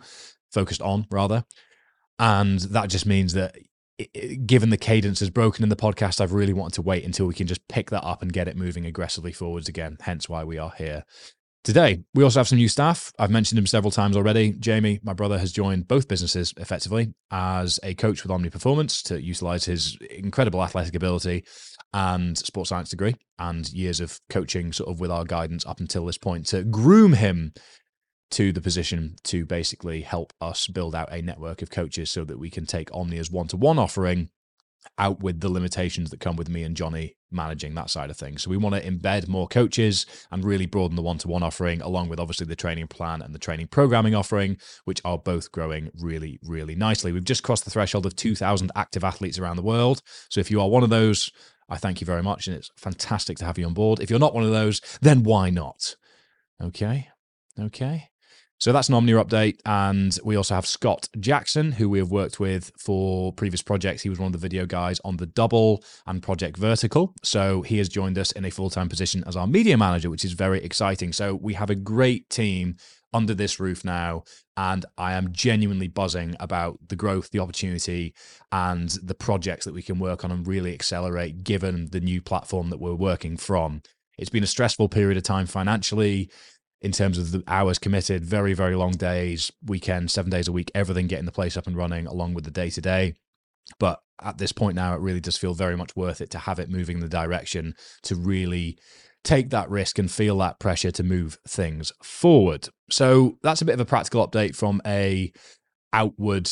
focused 0.50 0.82
on 0.82 1.06
rather, 1.10 1.44
and 2.18 2.60
that 2.60 2.88
just 2.88 3.06
means 3.06 3.32
that. 3.34 3.56
given 4.46 4.70
the 4.70 4.76
cadence 4.76 5.20
is 5.22 5.30
broken 5.30 5.62
in 5.62 5.68
the 5.68 5.76
podcast, 5.76 6.20
I've 6.20 6.32
really 6.32 6.52
wanted 6.52 6.74
to 6.74 6.82
wait 6.82 7.04
until 7.04 7.26
we 7.26 7.34
can 7.34 7.46
just 7.46 7.66
pick 7.68 7.90
that 7.90 8.04
up 8.04 8.22
and 8.22 8.32
get 8.32 8.48
it 8.48 8.56
moving 8.56 8.86
aggressively 8.86 9.32
forwards 9.32 9.68
again. 9.68 9.98
Hence 10.00 10.28
why 10.28 10.44
we 10.44 10.58
are 10.58 10.72
here 10.76 11.04
Today, 11.62 12.02
we 12.14 12.24
also 12.24 12.40
have 12.40 12.48
some 12.48 12.56
new 12.56 12.68
staff. 12.68 13.12
I've 13.18 13.30
mentioned 13.30 13.58
him 13.58 13.66
several 13.66 13.90
times 13.90 14.16
already. 14.16 14.52
Jamie, 14.52 14.98
my 15.02 15.12
brother, 15.12 15.38
has 15.38 15.52
joined 15.52 15.88
both 15.88 16.08
businesses 16.08 16.54
effectively 16.56 17.12
as 17.30 17.78
a 17.82 17.94
coach 17.94 18.22
with 18.22 18.32
Omnia 18.32 18.50
Performance 18.50 19.02
to 19.04 19.20
utilize 19.20 19.66
his 19.66 19.98
incredible 20.10 20.62
athletic 20.62 20.94
ability 20.94 21.44
and 21.92 22.38
sports 22.38 22.70
science 22.70 22.88
degree 22.88 23.14
and 23.38 23.70
years 23.74 24.00
of 24.00 24.20
coaching, 24.30 24.72
sort 24.72 24.88
of 24.88 25.00
with 25.00 25.10
our 25.10 25.24
guidance 25.24 25.66
up 25.66 25.80
until 25.80 26.06
this 26.06 26.16
point, 26.16 26.46
to 26.46 26.64
groom 26.64 27.12
him 27.12 27.52
to 28.30 28.52
the 28.52 28.60
position 28.62 29.16
to 29.24 29.44
basically 29.44 30.00
help 30.00 30.32
us 30.40 30.66
build 30.66 30.94
out 30.94 31.12
a 31.12 31.20
network 31.20 31.60
of 31.60 31.70
coaches 31.70 32.10
so 32.10 32.24
that 32.24 32.38
we 32.38 32.48
can 32.48 32.64
take 32.64 32.88
Omnia's 32.94 33.30
one 33.30 33.48
to 33.48 33.58
one 33.58 33.78
offering 33.78 34.30
out 34.98 35.20
with 35.22 35.40
the 35.40 35.48
limitations 35.48 36.10
that 36.10 36.20
come 36.20 36.36
with 36.36 36.48
me 36.48 36.62
and 36.62 36.76
Johnny 36.76 37.16
managing 37.30 37.74
that 37.74 37.90
side 37.90 38.10
of 38.10 38.16
things. 38.16 38.42
So 38.42 38.50
we 38.50 38.56
want 38.56 38.74
to 38.74 38.90
embed 38.90 39.28
more 39.28 39.46
coaches 39.46 40.06
and 40.30 40.44
really 40.44 40.66
broaden 40.66 40.96
the 40.96 41.02
one-to-one 41.02 41.42
offering 41.42 41.80
along 41.80 42.08
with 42.08 42.18
obviously 42.18 42.46
the 42.46 42.56
training 42.56 42.88
plan 42.88 43.22
and 43.22 43.34
the 43.34 43.38
training 43.38 43.68
programming 43.68 44.14
offering, 44.14 44.56
which 44.84 45.00
are 45.04 45.18
both 45.18 45.52
growing 45.52 45.90
really, 46.00 46.38
really 46.42 46.74
nicely. 46.74 47.12
We've 47.12 47.24
just 47.24 47.42
crossed 47.42 47.64
the 47.64 47.70
threshold 47.70 48.06
of 48.06 48.16
2,000 48.16 48.72
active 48.74 49.04
athletes 49.04 49.38
around 49.38 49.56
the 49.56 49.62
world. 49.62 50.02
So 50.28 50.40
if 50.40 50.50
you 50.50 50.60
are 50.60 50.68
one 50.68 50.82
of 50.82 50.90
those, 50.90 51.30
I 51.68 51.76
thank 51.76 52.00
you 52.00 52.04
very 52.04 52.22
much. 52.22 52.48
And 52.48 52.56
it's 52.56 52.70
fantastic 52.76 53.38
to 53.38 53.44
have 53.44 53.58
you 53.58 53.66
on 53.66 53.74
board. 53.74 54.00
If 54.00 54.10
you're 54.10 54.18
not 54.18 54.34
one 54.34 54.44
of 54.44 54.50
those, 54.50 54.80
then 55.00 55.22
why 55.22 55.50
not? 55.50 55.94
Okay. 56.60 57.08
Okay. 57.58 58.09
So 58.60 58.74
that's 58.74 58.90
an 58.90 58.94
Omnia 58.94 59.24
update. 59.24 59.58
And 59.64 60.16
we 60.22 60.36
also 60.36 60.54
have 60.54 60.66
Scott 60.66 61.08
Jackson, 61.18 61.72
who 61.72 61.88
we 61.88 61.98
have 61.98 62.10
worked 62.10 62.38
with 62.38 62.70
for 62.78 63.32
previous 63.32 63.62
projects. 63.62 64.02
He 64.02 64.10
was 64.10 64.18
one 64.18 64.26
of 64.26 64.32
the 64.32 64.38
video 64.38 64.66
guys 64.66 65.00
on 65.02 65.16
The 65.16 65.26
Double 65.26 65.82
and 66.06 66.22
Project 66.22 66.58
Vertical. 66.58 67.14
So 67.22 67.62
he 67.62 67.78
has 67.78 67.88
joined 67.88 68.18
us 68.18 68.32
in 68.32 68.44
a 68.44 68.50
full 68.50 68.68
time 68.68 68.90
position 68.90 69.24
as 69.26 69.34
our 69.34 69.46
media 69.46 69.78
manager, 69.78 70.10
which 70.10 70.26
is 70.26 70.32
very 70.32 70.62
exciting. 70.62 71.14
So 71.14 71.34
we 71.34 71.54
have 71.54 71.70
a 71.70 71.74
great 71.74 72.28
team 72.28 72.76
under 73.14 73.34
this 73.34 73.58
roof 73.58 73.82
now. 73.82 74.24
And 74.58 74.84
I 74.98 75.14
am 75.14 75.32
genuinely 75.32 75.88
buzzing 75.88 76.36
about 76.38 76.78
the 76.86 76.96
growth, 76.96 77.30
the 77.30 77.38
opportunity, 77.38 78.14
and 78.52 78.90
the 79.02 79.14
projects 79.14 79.64
that 79.64 79.72
we 79.72 79.80
can 79.80 79.98
work 79.98 80.22
on 80.22 80.30
and 80.30 80.46
really 80.46 80.74
accelerate 80.74 81.44
given 81.44 81.88
the 81.92 82.00
new 82.00 82.20
platform 82.20 82.68
that 82.68 82.80
we're 82.80 82.94
working 82.94 83.38
from. 83.38 83.80
It's 84.18 84.28
been 84.28 84.44
a 84.44 84.46
stressful 84.46 84.90
period 84.90 85.16
of 85.16 85.22
time 85.22 85.46
financially 85.46 86.30
in 86.80 86.92
terms 86.92 87.18
of 87.18 87.30
the 87.30 87.42
hours 87.46 87.78
committed, 87.78 88.24
very, 88.24 88.54
very 88.54 88.74
long 88.74 88.92
days, 88.92 89.52
weekends, 89.64 90.12
seven 90.12 90.30
days 90.30 90.48
a 90.48 90.52
week, 90.52 90.70
everything 90.74 91.06
getting 91.06 91.26
the 91.26 91.32
place 91.32 91.56
up 91.56 91.66
and 91.66 91.76
running 91.76 92.06
along 92.06 92.34
with 92.34 92.44
the 92.44 92.50
day 92.50 92.70
to 92.70 92.80
day. 92.80 93.14
But 93.78 94.00
at 94.22 94.38
this 94.38 94.52
point 94.52 94.76
now, 94.76 94.94
it 94.94 95.00
really 95.00 95.20
does 95.20 95.36
feel 95.36 95.54
very 95.54 95.76
much 95.76 95.94
worth 95.94 96.20
it 96.20 96.30
to 96.30 96.38
have 96.38 96.58
it 96.58 96.70
moving 96.70 96.96
in 96.96 97.02
the 97.02 97.08
direction 97.08 97.74
to 98.02 98.16
really 98.16 98.78
take 99.22 99.50
that 99.50 99.68
risk 99.68 99.98
and 99.98 100.10
feel 100.10 100.38
that 100.38 100.58
pressure 100.58 100.90
to 100.90 101.02
move 101.02 101.38
things 101.46 101.92
forward. 102.02 102.68
So 102.90 103.38
that's 103.42 103.60
a 103.60 103.64
bit 103.64 103.74
of 103.74 103.80
a 103.80 103.84
practical 103.84 104.26
update 104.26 104.56
from 104.56 104.80
a 104.86 105.32
outward 105.92 106.50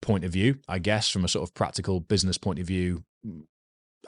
point 0.00 0.24
of 0.24 0.32
view, 0.32 0.58
I 0.68 0.78
guess, 0.78 1.08
from 1.08 1.24
a 1.24 1.28
sort 1.28 1.48
of 1.48 1.54
practical 1.54 2.00
business 2.00 2.38
point 2.38 2.58
of 2.58 2.66
view. 2.66 3.04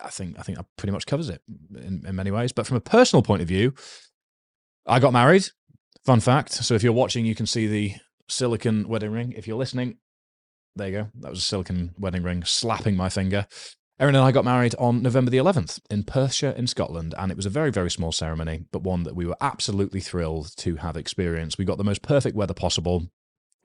I 0.03 0.11
think 0.11 0.39
I 0.39 0.43
think 0.43 0.59
that 0.59 0.67
pretty 0.77 0.93
much 0.93 1.07
covers 1.07 1.29
it 1.29 1.43
in, 1.75 2.05
in 2.07 2.17
many 2.17 2.31
ways. 2.31 2.53
But 2.53 2.67
from 2.67 2.77
a 2.77 2.81
personal 2.81 3.23
point 3.23 3.43
of 3.43 3.49
view, 3.49 3.75
I 4.89 5.01
got 5.01 5.13
married. 5.13 5.47
Fun 6.05 6.21
fact. 6.21 6.53
So 6.53 6.75
if 6.75 6.83
you're 6.83 6.93
watching, 6.93 7.27
you 7.27 7.35
can 7.35 7.47
see 7.47 7.67
the 7.67 7.95
silicon 8.29 8.89
wedding 8.89 9.13
ring. 9.13 9.35
If 9.37 9.47
you're 9.47 9.59
listening, 9.59 9.99
there 10.77 10.89
you 10.89 10.93
go. 10.93 11.09
That 11.21 11.31
was 11.31 11.41
a 11.41 11.43
silicon 11.43 11.95
wedding 11.99 12.23
ring 12.23 12.43
slapping 12.45 12.97
my 12.97 13.11
finger. 13.11 13.47
Erin 14.01 14.15
and 14.15 14.25
I 14.25 14.31
got 14.31 14.45
married 14.45 14.77
on 14.79 15.03
November 15.03 15.31
the 15.31 15.39
11th 15.39 15.81
in 15.91 16.05
Perthshire 16.05 16.53
in 16.53 16.69
Scotland, 16.69 17.15
and 17.19 17.33
it 17.33 17.37
was 17.37 17.47
a 17.47 17.51
very, 17.51 17.73
very 17.73 17.91
small 17.91 18.13
ceremony, 18.13 18.65
but 18.71 18.83
one 18.83 19.03
that 19.03 19.17
we 19.17 19.27
were 19.27 19.37
absolutely 19.41 20.01
thrilled 20.01 20.57
to 20.59 20.77
have 20.77 20.97
experienced. 20.97 21.59
We 21.59 21.65
got 21.65 21.79
the 21.79 21.85
most 21.85 22.01
perfect 22.01 22.37
weather 22.37 22.55
possible, 22.55 23.09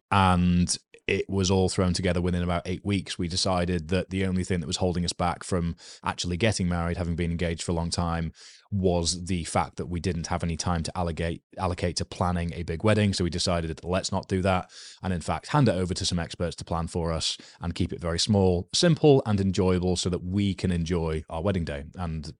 and 0.09 0.75
it 1.05 1.29
was 1.29 1.51
all 1.51 1.69
thrown 1.69 1.93
together 1.93 2.19
within 2.21 2.41
about 2.41 2.63
eight 2.65 2.83
weeks. 2.83 3.19
We 3.19 3.27
decided 3.27 3.89
that 3.89 4.09
the 4.09 4.25
only 4.25 4.43
thing 4.43 4.59
that 4.61 4.67
was 4.67 4.77
holding 4.77 5.05
us 5.05 5.13
back 5.13 5.43
from 5.43 5.75
actually 6.03 6.37
getting 6.37 6.67
married, 6.67 6.97
having 6.97 7.15
been 7.15 7.31
engaged 7.31 7.61
for 7.61 7.71
a 7.71 7.75
long 7.75 7.91
time, 7.91 8.31
was 8.73 9.25
the 9.25 9.43
fact 9.43 9.77
that 9.77 9.85
we 9.85 9.99
didn't 9.99 10.27
have 10.27 10.43
any 10.43 10.57
time 10.57 10.81
to 10.81 10.97
allocate 10.97 11.43
allocate 11.59 11.95
to 11.97 12.05
planning 12.05 12.51
a 12.55 12.63
big 12.63 12.83
wedding. 12.83 13.13
So 13.13 13.23
we 13.23 13.29
decided 13.29 13.79
let's 13.83 14.11
not 14.11 14.27
do 14.27 14.41
that, 14.41 14.71
and 15.03 15.13
in 15.13 15.21
fact 15.21 15.47
hand 15.47 15.69
it 15.69 15.73
over 15.75 15.93
to 15.93 16.05
some 16.05 16.17
experts 16.17 16.55
to 16.57 16.65
plan 16.65 16.87
for 16.87 17.13
us 17.13 17.37
and 17.61 17.75
keep 17.75 17.93
it 17.93 18.01
very 18.01 18.17
small, 18.17 18.67
simple, 18.73 19.21
and 19.27 19.39
enjoyable, 19.39 19.95
so 19.95 20.09
that 20.09 20.23
we 20.23 20.55
can 20.55 20.71
enjoy 20.71 21.23
our 21.29 21.43
wedding 21.43 21.65
day. 21.65 21.83
And 21.95 22.33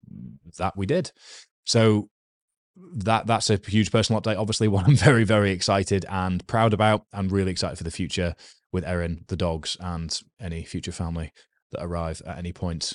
that 0.58 0.76
we 0.76 0.88
did. 0.88 1.12
So 1.66 2.10
that 2.96 3.28
that's 3.28 3.52
a 3.52 3.60
huge 3.68 3.92
personal 3.92 4.20
update. 4.20 4.40
Obviously, 4.40 4.68
one 4.70 4.86
I'm 4.86 4.96
very 4.96 5.26
very 5.26 5.52
excited 5.52 6.04
and 6.10 6.46
proud 6.48 6.74
about, 6.74 7.06
and 7.14 7.32
really 7.32 7.52
excited 7.52 7.78
for 7.78 7.84
the 7.84 7.92
future 7.92 8.36
with 8.72 8.84
Erin, 8.86 9.24
the 9.28 9.38
dogs, 9.38 9.78
and 9.80 10.20
any 10.42 10.64
future 10.64 10.92
family 10.92 11.32
that 11.72 11.84
arrive 11.84 12.24
at 12.26 12.40
any 12.40 12.54
point 12.54 12.94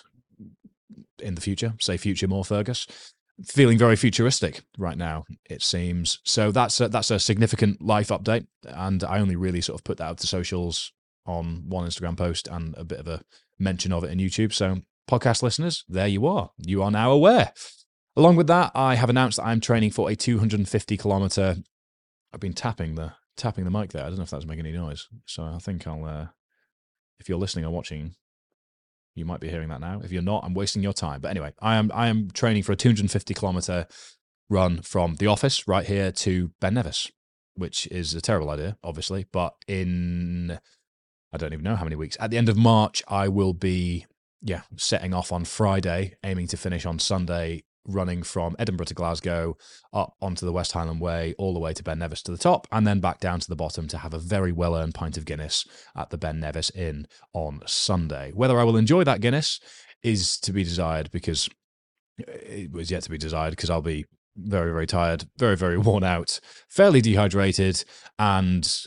in 1.21 1.37
the 1.37 1.41
future. 1.41 1.75
Say 1.81 1.97
future 1.97 2.27
more 2.27 2.45
Fergus. 2.45 2.87
Feeling 3.45 3.79
very 3.79 3.95
futuristic 3.95 4.63
right 4.79 4.99
now, 4.99 5.25
it 5.49 5.63
seems. 5.63 6.19
So 6.25 6.51
that's 6.51 6.81
a, 6.81 6.89
that's 6.89 7.11
a 7.11 7.21
significant 7.21 7.81
life 7.81 8.09
update, 8.09 8.47
and 8.65 9.05
I 9.05 9.21
only 9.21 9.37
really 9.37 9.61
sort 9.61 9.81
of 9.81 9.85
put 9.85 9.99
that 9.99 10.07
out 10.07 10.19
to 10.19 10.27
socials 10.27 10.93
on 11.25 11.65
one 11.69 11.87
Instagram 11.87 12.17
post 12.17 12.49
and 12.49 12.75
a 12.77 12.85
bit 12.85 12.99
of 12.99 13.07
a 13.07 13.23
mention 13.59 13.93
of 13.93 14.03
it 14.03 14.11
in 14.11 14.19
YouTube. 14.19 14.53
So 14.53 14.79
podcast 15.09 15.43
listeners, 15.43 15.85
there 15.89 16.09
you 16.09 16.27
are. 16.27 16.51
You 16.59 16.83
are 16.83 16.91
now 16.91 17.13
aware. 17.13 17.53
Along 18.17 18.35
with 18.35 18.49
that, 18.49 18.73
I 18.75 18.97
have 18.97 19.11
announced 19.11 19.37
that 19.37 19.47
I'm 19.47 19.61
training 19.61 19.93
for 19.93 20.11
a 20.11 20.17
250 20.17 20.97
kilometer. 20.97 21.57
I've 22.33 22.41
been 22.41 22.55
tapping 22.55 22.97
the 22.97 23.13
tapping 23.37 23.65
the 23.65 23.71
mic 23.71 23.91
there. 23.91 24.05
I 24.05 24.09
don't 24.09 24.17
know 24.17 24.25
if 24.25 24.31
that's 24.31 24.47
making 24.47 24.67
any 24.67 24.77
noise. 24.77 25.07
So 25.27 25.45
I 25.45 25.59
think 25.59 25.87
I'll. 25.87 26.05
Uh, 26.05 26.27
if 27.21 27.29
you're 27.29 27.39
listening 27.39 27.65
or 27.65 27.71
watching, 27.71 28.15
you 29.19 29.25
might 29.25 29.41
be 29.41 29.49
hearing 29.49 29.69
that 29.69 29.81
now. 29.81 30.01
If 30.03 30.13
you're 30.13 30.23
not, 30.23 30.45
I'm 30.45 30.55
wasting 30.55 30.83
your 30.83 30.93
time. 30.93 31.21
But 31.21 31.31
anyway, 31.31 31.53
I 31.61 31.77
am 31.77 31.91
I 31.95 32.09
am 32.09 32.31
training 32.31 32.63
for 32.63 32.73
a 32.73 32.77
250 32.77 33.35
kilometer 33.35 33.87
run 34.49 34.81
from 34.83 35.17
the 35.17 35.27
office 35.27 35.69
right 35.69 35.87
here 35.87 36.11
to 36.11 36.53
Ben 36.61 36.75
Nevis, 36.75 37.11
which 37.55 37.87
is 37.89 38.15
a 38.15 38.21
terrible 38.21 38.51
idea, 38.51 38.79
obviously. 38.83 39.27
But 39.31 39.55
in 39.67 40.59
I 41.33 41.37
don't 41.37 41.53
even 41.53 41.65
know 41.65 41.77
how 41.77 41.85
many 41.85 41.97
weeks. 41.97 42.17
At 42.21 42.31
the 42.31 42.39
end 42.39 42.49
of 42.49 42.57
March, 42.57 43.03
I 43.09 43.29
will 43.29 43.53
be 43.53 44.07
yeah 44.41 44.63
setting 44.77 45.13
off 45.13 45.33
on 45.33 45.45
Friday, 45.45 46.17
aiming 46.25 46.47
to 46.49 46.57
finish 46.57 46.87
on 46.87 46.99
Sunday 46.99 47.65
running 47.89 48.23
from 48.23 48.55
Edinburgh 48.59 48.87
to 48.87 48.95
Glasgow, 48.95 49.57
up 49.93 50.15
onto 50.21 50.47
the 50.47 50.53
West 50.53 50.73
Highland 50.73 51.01
Way, 51.01 51.35
all 51.39 51.55
the 51.55 51.61
way 51.61 51.73
to 51.73 51.83
Ben 51.83 51.99
Nevis 51.99 52.23
to 52.23 52.31
the 52.31 52.39
top, 52.39 52.69
and 52.71 52.87
then 52.87 53.01
back 53.01 53.19
down 53.19 53.41
to 53.41 53.49
the 53.49 53.57
bottom 53.57 53.89
to 53.89 53.99
have 53.99 54.15
a 54.15 54.19
very 54.19 54.53
well 54.53 54.77
earned 54.77 54.95
pint 54.95 55.17
of 55.17 55.25
Guinness 55.25 55.67
at 55.97 56.11
the 56.11 56.19
Ben 56.19 56.39
Nevis 56.39 56.71
Inn 56.71 57.07
on 57.33 57.61
Sunday. 57.67 58.31
Whether 58.35 58.61
I 58.61 58.65
will 58.65 58.77
enjoy 58.77 59.05
that 59.05 59.21
Guinness 59.21 59.59
is 60.03 60.39
to 60.41 60.53
be 60.53 60.63
desired 60.63 61.11
because 61.11 61.49
it 62.19 62.71
was 62.73 62.91
yet 62.91 63.03
to 63.05 63.11
be 63.11 63.19
desired 63.19 63.51
because 63.51 63.71
I'll 63.71 63.83
be 63.83 64.05
very, 64.39 64.73
very 64.73 64.87
tired, 64.87 65.27
very, 65.37 65.57
very 65.57 65.77
worn 65.89 66.05
out, 66.05 66.41
fairly 66.69 67.01
dehydrated, 67.01 67.85
and 68.19 68.87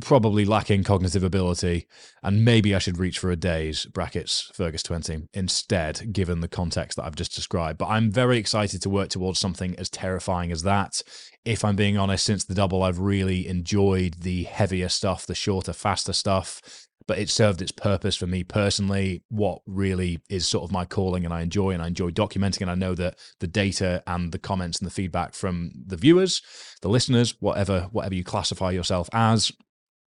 probably 0.00 0.44
lacking 0.44 0.84
cognitive 0.84 1.24
ability. 1.24 1.86
And 2.22 2.44
maybe 2.44 2.74
I 2.74 2.78
should 2.78 2.98
reach 2.98 3.18
for 3.18 3.30
a 3.30 3.36
Days 3.36 3.84
brackets 3.86 4.50
Fergus 4.54 4.82
20 4.82 5.28
instead, 5.32 6.12
given 6.12 6.40
the 6.40 6.48
context 6.48 6.96
that 6.96 7.04
I've 7.04 7.16
just 7.16 7.34
described. 7.34 7.78
But 7.78 7.88
I'm 7.88 8.10
very 8.10 8.38
excited 8.38 8.82
to 8.82 8.90
work 8.90 9.08
towards 9.10 9.38
something 9.38 9.74
as 9.78 9.90
terrifying 9.90 10.50
as 10.52 10.62
that. 10.62 11.02
If 11.44 11.64
I'm 11.64 11.76
being 11.76 11.98
honest, 11.98 12.24
since 12.24 12.44
the 12.44 12.54
double, 12.54 12.82
I've 12.82 12.98
really 12.98 13.46
enjoyed 13.46 14.20
the 14.20 14.44
heavier 14.44 14.88
stuff, 14.88 15.26
the 15.26 15.34
shorter, 15.34 15.72
faster 15.72 16.14
stuff 16.14 16.88
but 17.06 17.18
it 17.18 17.28
served 17.28 17.60
its 17.60 17.72
purpose 17.72 18.16
for 18.16 18.26
me 18.26 18.44
personally. 18.44 19.22
What 19.28 19.60
really 19.66 20.20
is 20.28 20.46
sort 20.46 20.64
of 20.64 20.72
my 20.72 20.84
calling, 20.84 21.24
and 21.24 21.34
I 21.34 21.42
enjoy, 21.42 21.70
and 21.70 21.82
I 21.82 21.88
enjoy 21.88 22.10
documenting. 22.10 22.62
And 22.62 22.70
I 22.70 22.74
know 22.74 22.94
that 22.94 23.18
the 23.40 23.46
data 23.46 24.02
and 24.06 24.32
the 24.32 24.38
comments 24.38 24.78
and 24.78 24.86
the 24.86 24.94
feedback 24.94 25.34
from 25.34 25.72
the 25.86 25.96
viewers, 25.96 26.42
the 26.82 26.88
listeners, 26.88 27.34
whatever 27.40 27.88
whatever 27.92 28.14
you 28.14 28.24
classify 28.24 28.70
yourself 28.70 29.08
as, 29.12 29.52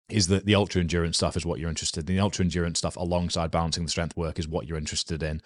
is 0.09 0.27
that 0.27 0.45
the 0.45 0.55
ultra 0.55 0.81
endurance 0.81 1.17
stuff 1.17 1.35
is 1.35 1.45
what 1.45 1.59
you're 1.59 1.69
interested 1.69 2.09
in. 2.09 2.15
The 2.15 2.21
ultra 2.21 2.45
endurance 2.45 2.79
stuff 2.79 2.95
alongside 2.95 3.51
balancing 3.51 3.83
the 3.83 3.89
strength 3.89 4.15
work 4.15 4.37
is 4.37 4.47
what 4.47 4.67
you're 4.67 4.77
interested 4.77 5.23
in. 5.23 5.41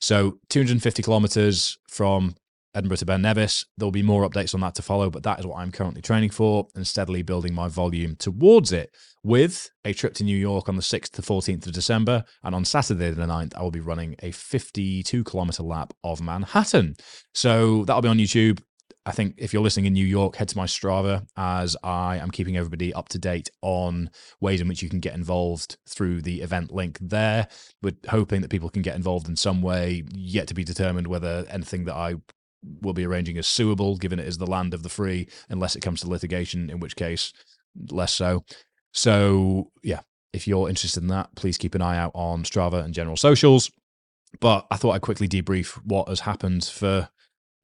So 0.00 0.38
250 0.48 1.02
kilometers 1.02 1.78
from 1.88 2.34
Edinburgh 2.74 2.98
to 2.98 3.06
Ben 3.06 3.22
Nevis. 3.22 3.64
There'll 3.76 3.90
be 3.90 4.02
more 4.02 4.28
updates 4.28 4.54
on 4.54 4.60
that 4.60 4.74
to 4.76 4.82
follow, 4.82 5.10
but 5.10 5.22
that 5.22 5.40
is 5.40 5.46
what 5.46 5.58
I'm 5.58 5.72
currently 5.72 6.02
training 6.02 6.30
for 6.30 6.68
and 6.74 6.86
steadily 6.86 7.22
building 7.22 7.54
my 7.54 7.68
volume 7.68 8.16
towards 8.16 8.72
it 8.72 8.94
with 9.24 9.70
a 9.84 9.92
trip 9.92 10.14
to 10.14 10.24
New 10.24 10.36
York 10.36 10.68
on 10.68 10.76
the 10.76 10.82
6th 10.82 11.10
to 11.12 11.22
14th 11.22 11.66
of 11.66 11.72
December. 11.72 12.24
And 12.42 12.54
on 12.54 12.64
Saturday 12.64 13.10
the 13.10 13.22
9th, 13.22 13.56
I 13.56 13.62
will 13.62 13.70
be 13.70 13.80
running 13.80 14.16
a 14.22 14.30
52 14.30 15.24
kilometer 15.24 15.62
lap 15.62 15.92
of 16.04 16.20
Manhattan. 16.20 16.94
So 17.34 17.84
that'll 17.84 18.02
be 18.02 18.08
on 18.08 18.18
YouTube. 18.18 18.60
I 19.06 19.12
think 19.12 19.36
if 19.38 19.54
you're 19.54 19.62
listening 19.62 19.86
in 19.86 19.94
New 19.94 20.04
York, 20.04 20.36
head 20.36 20.48
to 20.50 20.56
my 20.56 20.66
Strava 20.66 21.26
as 21.34 21.74
I 21.82 22.18
am 22.18 22.30
keeping 22.30 22.58
everybody 22.58 22.92
up 22.92 23.08
to 23.10 23.18
date 23.18 23.48
on 23.62 24.10
ways 24.38 24.60
in 24.60 24.68
which 24.68 24.82
you 24.82 24.90
can 24.90 25.00
get 25.00 25.14
involved 25.14 25.78
through 25.88 26.20
the 26.20 26.42
event 26.42 26.70
link 26.74 26.98
there. 27.00 27.48
We're 27.80 27.96
hoping 28.10 28.42
that 28.42 28.50
people 28.50 28.68
can 28.68 28.82
get 28.82 28.96
involved 28.96 29.26
in 29.26 29.36
some 29.36 29.62
way, 29.62 30.04
yet 30.12 30.46
to 30.48 30.54
be 30.54 30.62
determined 30.62 31.06
whether 31.06 31.46
anything 31.48 31.86
that 31.86 31.94
I 31.94 32.16
will 32.82 32.92
be 32.92 33.06
arranging 33.06 33.38
as 33.38 33.46
suable, 33.46 33.96
given 33.96 34.18
it 34.18 34.26
is 34.26 34.38
the 34.38 34.46
land 34.46 34.74
of 34.74 34.82
the 34.82 34.88
free, 34.88 35.28
unless 35.48 35.76
it 35.76 35.80
comes 35.80 36.00
to 36.00 36.08
litigation, 36.08 36.70
in 36.70 36.80
which 36.80 36.96
case, 36.96 37.32
less 37.90 38.12
so. 38.12 38.44
So, 38.92 39.70
yeah, 39.82 40.00
if 40.32 40.48
you're 40.48 40.68
interested 40.68 41.02
in 41.02 41.08
that, 41.08 41.34
please 41.36 41.58
keep 41.58 41.74
an 41.74 41.82
eye 41.82 41.98
out 41.98 42.12
on 42.14 42.42
Strava 42.42 42.84
and 42.84 42.94
general 42.94 43.16
socials. 43.16 43.70
But 44.40 44.66
I 44.70 44.76
thought 44.76 44.92
I'd 44.92 45.02
quickly 45.02 45.28
debrief 45.28 45.76
what 45.84 46.08
has 46.08 46.20
happened 46.20 46.64
for 46.64 47.08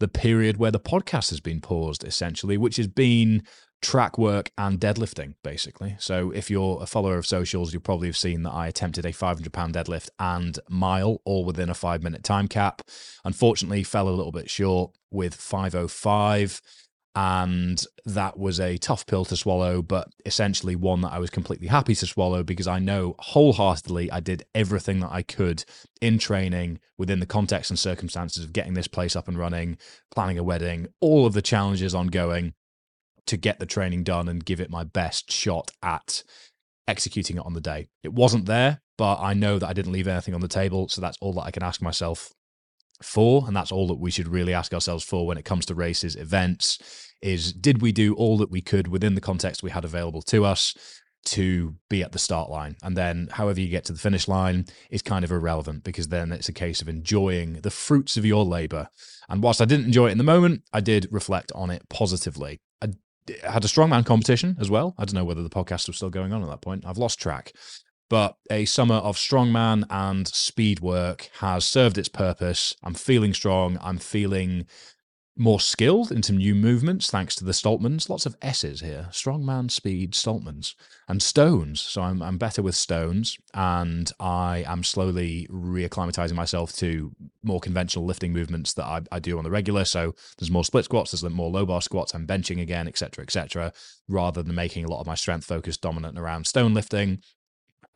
the 0.01 0.09
period 0.09 0.57
where 0.57 0.71
the 0.71 0.81
podcast 0.81 1.31
has 1.31 1.41
been 1.41 1.61
paused, 1.61 2.05
essentially, 2.05 2.57
which 2.57 2.77
has 2.77 2.89
been 2.89 3.43
track 3.85 4.17
work 4.17 4.51
and 4.57 4.81
deadlifting, 4.81 5.35
basically. 5.45 5.95
So 5.99 6.31
if 6.31 6.51
you're 6.51 6.83
a 6.83 6.87
follower 6.87 7.19
of 7.19 7.27
socials, 7.27 7.73
you'll 7.73 7.83
probably 7.83 8.09
have 8.09 8.17
seen 8.17 8.43
that 8.45 8.53
I 8.53 8.67
attempted 8.67 9.05
a 9.05 9.13
500 9.13 9.53
pound 9.53 9.75
deadlift 9.75 10.09
and 10.19 10.59
mile, 10.71 11.21
all 11.27 11.45
within 11.45 11.69
a 11.69 11.75
five 11.75 12.03
minute 12.03 12.25
time 12.25 12.49
cap. 12.49 12.81
Unfortunately, 13.27 13.83
fell 13.83 14.09
a 14.09 14.11
little 14.11 14.33
bit 14.33 14.49
short 14.49 14.93
with 15.11 15.35
505. 15.35 16.63
And 17.17 17.85
that 18.07 18.39
was 18.39 18.59
a 18.59 18.77
tough 18.79 19.07
pill 19.07 19.25
to 19.27 19.37
swallow, 19.37 19.83
but 19.83 20.09
essentially 20.27 20.75
one 20.75 21.03
that 21.03 21.13
I 21.13 21.21
was 21.21 21.31
completely 21.31 21.69
happy 21.69 21.95
to 21.95 22.07
swallow 22.07 22.43
because 22.43 22.67
I 22.67 22.81
know 22.81 23.15
wholeheartedly 23.21 24.11
I 24.11 24.19
did 24.19 24.45
everything 24.53 24.99
that 25.01 25.13
I 25.13 25.23
could 25.23 25.65
in 26.01 26.19
training 26.19 26.81
within 26.99 27.21
the 27.21 27.27
context 27.27 27.71
and 27.71 27.79
circumstances 27.79 28.43
of 28.43 28.53
getting 28.53 28.75
this 28.75 28.89
place 28.89 29.15
up 29.15 29.29
and 29.29 29.39
running, 29.39 29.77
planning 30.13 30.39
a 30.39 30.43
wedding, 30.43 30.89
all 31.01 31.25
of 31.25 31.35
the 31.35 31.43
challenges 31.43 31.95
ongoing 31.95 32.55
to 33.27 33.37
get 33.37 33.59
the 33.59 33.67
training 33.67 34.05
done 34.05 34.29
and 34.29 34.45
give 34.45 34.61
it 34.61 34.71
my 34.71 34.85
best 34.85 35.31
shot 35.31 35.71
at 35.83 36.23
executing 36.87 37.37
it 37.37 37.47
on 37.47 37.55
the 37.55 37.61
day. 37.61 37.89
It 38.03 38.13
wasn't 38.13 38.47
there, 38.47 38.83
but 38.99 39.19
I 39.21 39.35
know 39.35 39.59
that 39.59 39.69
I 39.69 39.73
didn't 39.73 39.93
leave 39.93 40.09
anything 40.09 40.35
on 40.35 40.41
the 40.41 40.49
table. 40.49 40.89
So 40.89 41.01
that's 41.01 41.19
all 41.21 41.33
that 41.35 41.43
I 41.43 41.51
can 41.51 41.63
ask 41.63 41.81
myself 41.81 42.33
for. 43.03 43.47
And 43.47 43.57
that's 43.57 43.73
all 43.73 43.89
that 43.89 43.99
we 43.99 44.11
should 44.11 44.29
really 44.29 44.55
ask 44.55 44.75
ourselves 44.75 45.05
for 45.05 45.27
when 45.27 45.39
it 45.39 45.45
comes 45.45 45.67
to 45.67 45.75
races, 45.75 46.17
events 46.17 47.11
is 47.23 47.55
did 47.55 47.81
we 47.81 47.91
do 47.91 48.15
all 48.15 48.37
that 48.37 48.51
we 48.51 48.61
could 48.61 48.89
within 48.89 49.15
the 49.15 49.21
context 49.21 49.63
we 49.63 49.71
had 49.71 49.85
available 49.85 50.21
to 50.23 50.45
us? 50.45 50.75
to 51.25 51.75
be 51.89 52.03
at 52.03 52.13
the 52.13 52.19
start 52.19 52.51
line. 52.51 52.77
And 52.83 52.97
then 52.97 53.29
however 53.33 53.61
you 53.61 53.69
get 53.69 53.85
to 53.87 53.93
the 53.93 53.99
finish 53.99 54.29
line 54.29 54.67
is 54.91 55.03
kind 55.03 55.25
of 55.25 55.33
irrelevant 55.33 55.85
because 55.85 56.09
then 56.09 56.33
it's 56.33 56.49
a 56.49 56.53
case 56.53 56.83
of 56.83 56.89
enjoying 56.89 57.55
the 57.55 57.71
fruits 57.71 58.17
of 58.17 58.25
your 58.25 58.45
labor. 58.45 58.89
And 59.29 59.43
whilst 59.43 59.61
I 59.61 59.65
didn't 59.65 59.87
enjoy 59.87 60.09
it 60.09 60.13
in 60.13 60.19
the 60.19 60.25
moment, 60.25 60.63
I 60.73 60.81
did 60.81 61.09
reflect 61.11 61.51
on 61.55 61.71
it 61.71 61.89
positively. 61.89 62.61
Had 63.43 63.65
a 63.65 63.69
strongman 63.69 64.05
competition 64.05 64.57
as 64.61 64.71
well. 64.71 64.95
I 64.99 65.05
don't 65.05 65.15
know 65.15 65.25
whether 65.25 65.43
the 65.43 65.51
podcast 65.51 65.87
was 65.87 65.97
still 65.97 66.11
going 66.11 66.33
on 66.33 66.43
at 66.43 66.49
that 66.49 66.61
point. 66.61 66.85
I've 66.87 66.99
lost 66.99 67.19
track. 67.19 67.53
But 68.11 68.37
a 68.51 68.67
summer 68.67 68.97
of 68.97 69.17
strongman 69.17 69.85
and 69.89 70.29
speed 70.29 70.81
work 70.81 71.31
has 71.41 71.65
served 71.65 71.97
its 71.97 72.09
purpose. 72.09 72.77
I'm 72.83 72.95
feeling 72.95 73.33
strong. 73.33 73.79
I'm 73.83 73.99
feeling 73.99 74.67
more 75.37 75.59
skilled 75.59 76.13
in 76.13 76.23
some 76.23 76.37
new 76.37 76.55
movements 76.55 77.11
thanks 77.11 77.35
to 77.35 77.45
the 77.45 77.53
Stoltmans. 77.53 78.09
Lots 78.09 78.25
of 78.25 78.37
S's 78.41 78.81
here. 78.81 79.09
Strongman, 79.11 79.71
speed, 79.71 80.13
Stoltmans, 80.13 80.75
and 81.09 81.21
stones. 81.21 81.81
So 81.81 82.03
I'm, 82.03 82.23
I'm 82.23 82.39
better 82.39 82.63
with 82.63 82.77
stones, 82.77 83.37
and 83.53 84.13
I 84.21 84.65
am 84.67 84.85
slowly 84.85 85.49
reacclimatizing 85.51 86.35
myself 86.35 86.73
to 86.77 87.13
more 87.43 87.59
conventional 87.59 88.05
lifting 88.05 88.33
movements 88.33 88.75
that 88.75 88.85
I, 88.85 89.03
I 89.11 89.19
do 89.19 89.37
on 89.37 89.45
the 89.45 89.51
regular. 89.51 89.85
So 89.85 90.15
there's 90.39 90.51
more 90.51 90.65
split 90.65 90.85
squats, 90.85 91.11
there's 91.11 91.25
more 91.25 91.51
low 91.51 91.67
bar 91.67 91.83
squats, 91.83 92.15
I'm 92.15 92.27
benching 92.27 92.61
again, 92.61 92.87
etc., 92.87 93.23
etc., 93.23 93.73
rather 94.09 94.43
than 94.43 94.55
making 94.55 94.85
a 94.85 94.89
lot 94.91 95.01
of 95.01 95.07
my 95.07 95.17
strength 95.17 95.47
focus 95.47 95.77
dominant 95.77 96.19
around 96.19 96.47
stone 96.47 96.75
lifting 96.75 97.21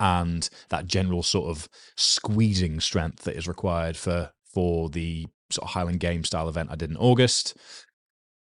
and 0.00 0.48
that 0.68 0.86
general 0.86 1.22
sort 1.22 1.50
of 1.50 1.68
squeezing 1.96 2.80
strength 2.80 3.24
that 3.24 3.36
is 3.36 3.48
required 3.48 3.96
for 3.96 4.30
for 4.44 4.88
the 4.88 5.26
sort 5.50 5.68
of 5.68 5.74
Highland 5.74 6.00
Game 6.00 6.24
style 6.24 6.48
event 6.48 6.70
I 6.70 6.76
did 6.76 6.90
in 6.90 6.96
August. 6.96 7.56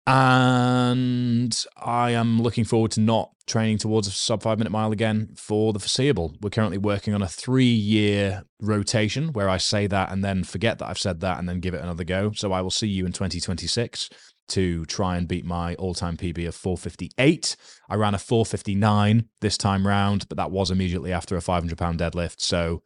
And 0.06 1.64
I 1.78 2.10
am 2.10 2.42
looking 2.42 2.64
forward 2.64 2.90
to 2.92 3.00
not 3.00 3.30
training 3.46 3.78
towards 3.78 4.06
a 4.06 4.10
sub 4.10 4.42
five 4.42 4.58
minute 4.58 4.70
mile 4.70 4.92
again 4.92 5.30
for 5.34 5.72
the 5.72 5.78
foreseeable. 5.78 6.36
We're 6.42 6.50
currently 6.50 6.78
working 6.78 7.14
on 7.14 7.22
a 7.22 7.28
three 7.28 7.64
year 7.64 8.44
rotation 8.60 9.32
where 9.32 9.48
I 9.48 9.56
say 9.56 9.86
that 9.86 10.12
and 10.12 10.22
then 10.22 10.44
forget 10.44 10.78
that 10.78 10.88
I've 10.88 10.98
said 10.98 11.20
that 11.20 11.38
and 11.38 11.48
then 11.48 11.60
give 11.60 11.72
it 11.72 11.82
another 11.82 12.04
go. 12.04 12.32
So 12.32 12.52
I 12.52 12.60
will 12.60 12.70
see 12.70 12.86
you 12.86 13.06
in 13.06 13.12
2026 13.12 14.10
to 14.48 14.84
try 14.86 15.16
and 15.16 15.26
beat 15.26 15.44
my 15.44 15.74
all 15.76 15.94
time 15.94 16.16
PB 16.16 16.48
of 16.48 16.54
458. 16.54 17.56
I 17.88 17.94
ran 17.94 18.14
a 18.14 18.18
459 18.18 19.28
this 19.40 19.56
time 19.56 19.86
round, 19.86 20.28
but 20.28 20.36
that 20.36 20.50
was 20.50 20.70
immediately 20.70 21.12
after 21.12 21.36
a 21.36 21.40
500 21.40 21.78
pound 21.78 22.00
deadlift. 22.00 22.40
So 22.40 22.82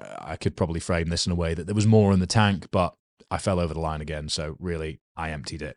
uh, 0.00 0.14
I 0.18 0.36
could 0.36 0.56
probably 0.56 0.80
frame 0.80 1.08
this 1.08 1.26
in 1.26 1.32
a 1.32 1.36
way 1.36 1.54
that 1.54 1.66
there 1.66 1.74
was 1.74 1.86
more 1.86 2.12
in 2.12 2.20
the 2.20 2.26
tank, 2.26 2.68
but 2.70 2.94
I 3.30 3.38
fell 3.38 3.60
over 3.60 3.74
the 3.74 3.80
line 3.80 4.00
again. 4.00 4.28
So 4.28 4.56
really, 4.58 5.00
I 5.16 5.30
emptied 5.30 5.62
it. 5.62 5.76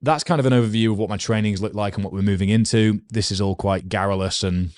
That's 0.00 0.24
kind 0.24 0.40
of 0.40 0.46
an 0.46 0.52
overview 0.52 0.92
of 0.92 0.98
what 0.98 1.08
my 1.08 1.16
trainings 1.16 1.62
look 1.62 1.74
like 1.74 1.94
and 1.94 2.04
what 2.04 2.12
we're 2.12 2.22
moving 2.22 2.48
into. 2.48 3.02
This 3.08 3.30
is 3.30 3.40
all 3.40 3.54
quite 3.54 3.88
garrulous 3.88 4.42
and 4.42 4.70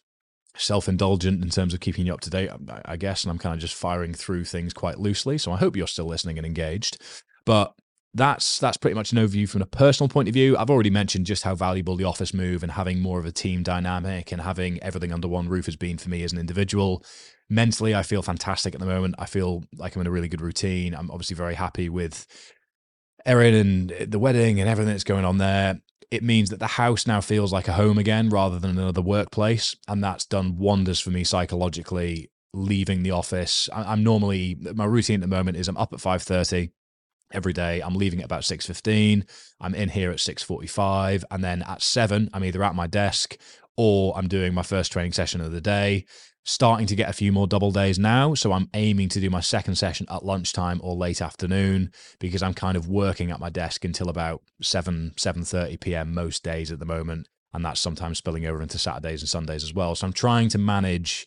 self 0.57 0.89
indulgent 0.89 1.43
in 1.43 1.51
terms 1.51 1.75
of 1.75 1.81
keeping 1.81 2.07
you 2.07 2.15
up 2.15 2.21
to 2.21 2.31
date, 2.31 2.49
um, 2.49 2.69
I 2.85 2.97
guess. 2.97 3.25
And 3.25 3.31
I'm 3.31 3.39
kind 3.39 3.55
of 3.55 3.61
just 3.61 3.75
firing 3.75 4.15
through 4.15 4.45
things 4.45 4.75
quite 4.75 4.99
loosely. 4.99 5.39
So 5.39 5.53
I 5.53 5.57
hope 5.57 5.77
you're 5.77 5.87
still 5.87 6.07
listening 6.07 6.39
and 6.39 6.47
engaged. 6.47 7.01
But 7.47 7.75
that's 8.15 8.59
that's 8.61 8.77
pretty 8.77 8.95
much 8.95 9.13
an 9.13 9.19
overview 9.19 9.49
from 9.49 9.63
a 9.63 9.67
personal 9.67 10.09
point 10.09 10.29
of 10.29 10.35
view. 10.35 10.57
I've 10.57 10.71
already 10.71 10.91
mentioned 10.91 11.27
just 11.27 11.43
how 11.43 11.55
valuable 11.55 11.97
the 11.97 12.05
office 12.05 12.33
move 12.33 12.63
and 12.63 12.73
having 12.73 13.01
more 13.01 13.19
of 13.19 13.27
a 13.27 13.33
team 13.33 13.63
dynamic 13.63 14.31
and 14.31 14.41
having 14.41 14.81
everything 14.83 15.13
under 15.13 15.27
one 15.27 15.49
roof 15.49 15.67
has 15.67 15.77
been 15.77 15.99
for 15.99 16.09
me 16.09 16.23
as 16.23 16.33
an 16.33 16.39
individual 16.39 17.05
mentally, 17.49 17.95
I 17.95 18.03
feel 18.03 18.23
fantastic 18.23 18.75
at 18.75 18.81
the 18.81 18.87
moment. 18.87 19.17
I 19.19 19.27
feel 19.27 19.65
like 19.77 19.95
I'm 19.95 20.01
in 20.01 20.07
a 20.07 20.11
really 20.11 20.29
good 20.29 20.41
routine. 20.41 20.95
I'm 20.95 21.11
obviously 21.11 21.37
very 21.37 21.55
happy 21.55 21.89
with 21.89 22.27
Erin 23.27 23.55
and 23.55 23.93
eh, 23.93 24.07
the 24.09 24.19
wedding 24.19 24.61
and 24.61 24.69
everything 24.69 24.93
that's 24.93 25.05
going 25.05 25.25
on 25.25 25.39
there. 25.39 25.81
It 26.11 26.23
means 26.23 26.51
that 26.51 26.61
the 26.61 26.67
house 26.67 27.07
now 27.07 27.21
feels 27.21 27.53
like 27.53 27.67
a 27.67 27.73
home 27.73 27.99
again 27.99 28.29
rather 28.29 28.59
than 28.59 28.79
another 28.79 29.03
workplace. 29.03 29.75
And 29.89 30.03
that's 30.03 30.27
done 30.27 30.59
wonders 30.59 31.01
for 31.01 31.11
me 31.11 31.25
psychologically 31.25 32.31
leaving 32.53 33.03
the 33.03 33.11
office. 33.11 33.69
I'm 33.73 34.05
normally 34.05 34.57
my 34.75 34.85
routine 34.85 35.17
at 35.17 35.21
the 35.23 35.37
moment 35.37 35.57
is 35.57 35.67
I'm 35.67 35.77
up 35.77 35.93
at 35.93 35.99
5:30 35.99 36.71
every 37.33 37.53
day. 37.53 37.81
I'm 37.81 37.97
leaving 37.97 38.21
at 38.21 38.27
about 38.27 38.45
6:15. 38.45 39.25
I'm 39.61 39.75
in 39.75 39.89
here 39.89 40.13
at 40.13 40.21
6:45 40.21 41.25
and 41.31 41.43
then 41.43 41.63
at 41.63 41.83
7 41.83 42.31
I'm 42.33 42.45
either 42.45 42.63
at 42.63 42.77
my 42.77 42.87
desk 42.87 43.37
or 43.77 44.17
I'm 44.17 44.29
doing 44.29 44.55
my 44.55 44.63
first 44.63 44.93
training 44.93 45.13
session 45.13 45.41
of 45.41 45.51
the 45.51 45.61
day 45.61 46.07
starting 46.45 46.87
to 46.87 46.95
get 46.95 47.09
a 47.09 47.15
few 47.15 47.33
more 47.33 47.47
double 47.47 47.73
days 47.73 47.99
now. 47.99 48.35
So 48.35 48.53
I'm 48.53 48.69
aiming 48.75 49.09
to 49.11 49.21
do 49.21 49.31
my 49.31 49.41
second 49.41 49.77
session 49.77 50.07
at 50.11 50.25
lunchtime 50.25 50.81
or 50.83 50.95
late 50.95 51.23
afternoon 51.23 51.91
because 52.21 52.43
I'm 52.43 52.55
kind 52.55 52.77
of 52.77 52.89
working 52.89 53.31
at 53.31 53.41
my 53.41 53.51
desk 53.51 53.85
until 53.85 54.09
about 54.09 54.43
7, 54.63 55.13
7.30 55.17 55.81
p.m. 55.81 56.15
most 56.15 56.45
days 56.45 56.71
at 56.71 56.79
the 56.79 56.85
moment. 56.85 57.29
And 57.53 57.65
that's 57.65 57.81
sometimes 57.81 58.19
spilling 58.19 58.47
over 58.47 58.61
into 58.61 58.79
Saturdays 58.79 59.23
and 59.23 59.29
Sundays 59.29 59.65
as 59.65 59.73
well. 59.73 59.95
So 59.95 60.07
I'm 60.07 60.13
trying 60.13 60.49
to 60.51 60.59
manage 60.59 61.27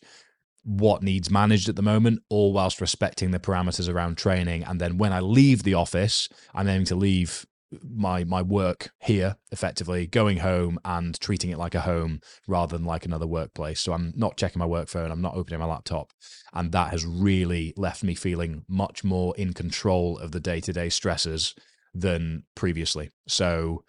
what 0.62 1.02
needs 1.02 1.30
managed 1.30 1.68
at 1.68 1.76
the 1.76 1.82
moment, 1.82 2.22
all 2.28 2.52
whilst 2.52 2.80
respecting 2.80 3.30
the 3.30 3.38
parameters 3.38 3.92
around 3.92 4.18
training. 4.18 4.62
And 4.64 4.80
then 4.80 4.98
when 4.98 5.12
I 5.12 5.20
leave 5.20 5.62
the 5.62 5.74
office, 5.74 6.28
I'm 6.54 6.68
aiming 6.68 6.86
to 6.86 6.96
leave 6.96 7.46
my 7.82 8.24
my 8.24 8.40
work 8.40 8.90
here 9.00 9.36
effectively 9.52 10.06
going 10.06 10.38
home 10.38 10.78
and 10.84 11.20
treating 11.20 11.50
it 11.50 11.58
like 11.58 11.74
a 11.74 11.82
home 11.82 12.20
rather 12.46 12.76
than 12.76 12.86
like 12.86 13.04
another 13.04 13.26
workplace. 13.26 13.80
So 13.80 13.92
i'm 13.92 14.12
not 14.16 14.36
checking 14.36 14.58
my 14.58 14.66
work 14.66 14.88
phone 14.88 15.10
i'm 15.10 15.20
not 15.20 15.34
opening 15.34 15.60
my 15.60 15.66
laptop. 15.66 16.12
And 16.52 16.72
that 16.72 16.90
has 16.90 17.04
really 17.04 17.74
left 17.76 18.02
me 18.02 18.14
feeling 18.14 18.64
much 18.68 19.04
more 19.04 19.34
in 19.36 19.52
control 19.52 20.18
of 20.18 20.32
the 20.32 20.40
day-to-day 20.40 20.88
stresses 20.88 21.54
than 21.94 22.44
previously. 22.54 23.10
So 23.26 23.84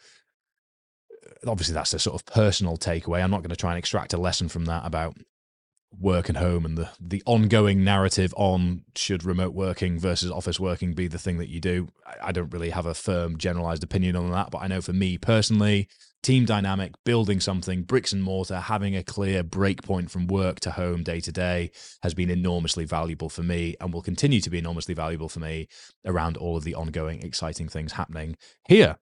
obviously 1.47 1.73
that's 1.73 1.93
a 1.93 1.99
sort 1.99 2.19
of 2.19 2.25
personal 2.25 2.77
takeaway. 2.77 3.23
I'm 3.23 3.31
not 3.31 3.41
going 3.41 3.49
to 3.49 3.55
try 3.55 3.71
and 3.71 3.79
extract 3.79 4.13
a 4.13 4.17
lesson 4.17 4.49
from 4.49 4.65
that 4.65 4.85
about 4.85 5.15
work 5.97 6.29
and 6.29 6.37
home 6.37 6.65
and 6.65 6.77
the 6.77 6.89
the 6.99 7.23
ongoing 7.25 7.83
narrative 7.83 8.33
on 8.37 8.83
should 8.95 9.23
remote 9.23 9.53
working 9.53 9.99
versus 9.99 10.31
office 10.31 10.59
working 10.59 10.93
be 10.93 11.07
the 11.07 11.17
thing 11.17 11.37
that 11.37 11.49
you 11.49 11.59
do. 11.59 11.87
I, 12.05 12.27
I, 12.27 12.31
don't 12.31 12.53
really 12.53 12.69
have 12.69 12.85
a 12.85 12.93
firm 12.93 13.37
generalized 13.37 13.83
opinion 13.83 14.15
on 14.15 14.29
that 14.31 14.51
but 14.51 14.59
i 14.59 14.67
know 14.67 14.81
for 14.81 14.93
me 14.93 15.17
personally 15.17 15.87
team 16.21 16.45
dynamic 16.45 16.93
building 17.05 17.39
something 17.39 17.83
bricks 17.83 18.11
and 18.11 18.21
mortar 18.21 18.59
having 18.59 18.95
a 18.95 19.03
clear 19.03 19.41
break 19.41 19.81
point 19.81 20.11
from 20.11 20.27
work 20.27 20.59
to 20.59 20.71
home 20.71 21.01
day 21.03 21.19
to 21.21 21.31
day 21.31 21.71
has 22.03 22.13
been 22.13 22.29
enormously 22.29 22.85
valuable 22.85 23.29
for 23.29 23.43
me 23.43 23.75
and 23.79 23.93
will 23.93 24.01
continue 24.01 24.41
to 24.41 24.49
be 24.49 24.57
enormously 24.57 24.93
valuable 24.93 25.29
for 25.29 25.39
me 25.39 25.67
around 26.05 26.37
all 26.37 26.57
of 26.57 26.63
the 26.63 26.75
ongoing 26.75 27.21
exciting 27.21 27.69
things 27.69 27.93
happening 27.93 28.35
here. 28.67 28.97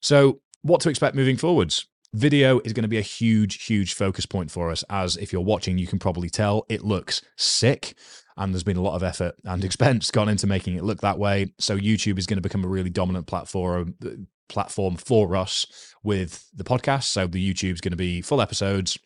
So 0.00 0.40
what 0.62 0.80
to 0.82 0.88
expect 0.88 1.16
moving 1.16 1.36
forwards 1.36 1.86
Video 2.14 2.60
is 2.60 2.74
going 2.74 2.82
to 2.82 2.88
be 2.88 2.98
a 2.98 3.02
huge, 3.02 3.64
huge 3.64 3.94
focus 3.94 4.26
point 4.26 4.50
for 4.50 4.70
us. 4.70 4.84
As 4.90 5.16
if 5.16 5.32
you're 5.32 5.42
watching, 5.42 5.78
you 5.78 5.86
can 5.86 5.98
probably 5.98 6.28
tell 6.28 6.66
it 6.68 6.84
looks 6.84 7.22
sick. 7.36 7.94
And 8.36 8.52
there's 8.52 8.64
been 8.64 8.76
a 8.76 8.82
lot 8.82 8.96
of 8.96 9.02
effort 9.02 9.34
and 9.44 9.64
expense 9.64 10.10
gone 10.10 10.28
into 10.28 10.46
making 10.46 10.76
it 10.76 10.84
look 10.84 11.00
that 11.00 11.18
way. 11.18 11.52
So 11.58 11.78
YouTube 11.78 12.18
is 12.18 12.26
going 12.26 12.36
to 12.36 12.42
become 12.42 12.64
a 12.64 12.68
really 12.68 12.90
dominant 12.90 13.26
platform 13.26 13.94
uh, 14.04 14.10
platform 14.48 14.96
for 14.96 15.34
us 15.34 15.66
with 16.02 16.48
the 16.54 16.64
podcast. 16.64 17.04
So 17.04 17.26
the 17.26 17.52
YouTube 17.52 17.72
is 17.72 17.80
going 17.80 17.92
to 17.92 17.96
be 17.96 18.20
full 18.20 18.42
episodes 18.42 18.98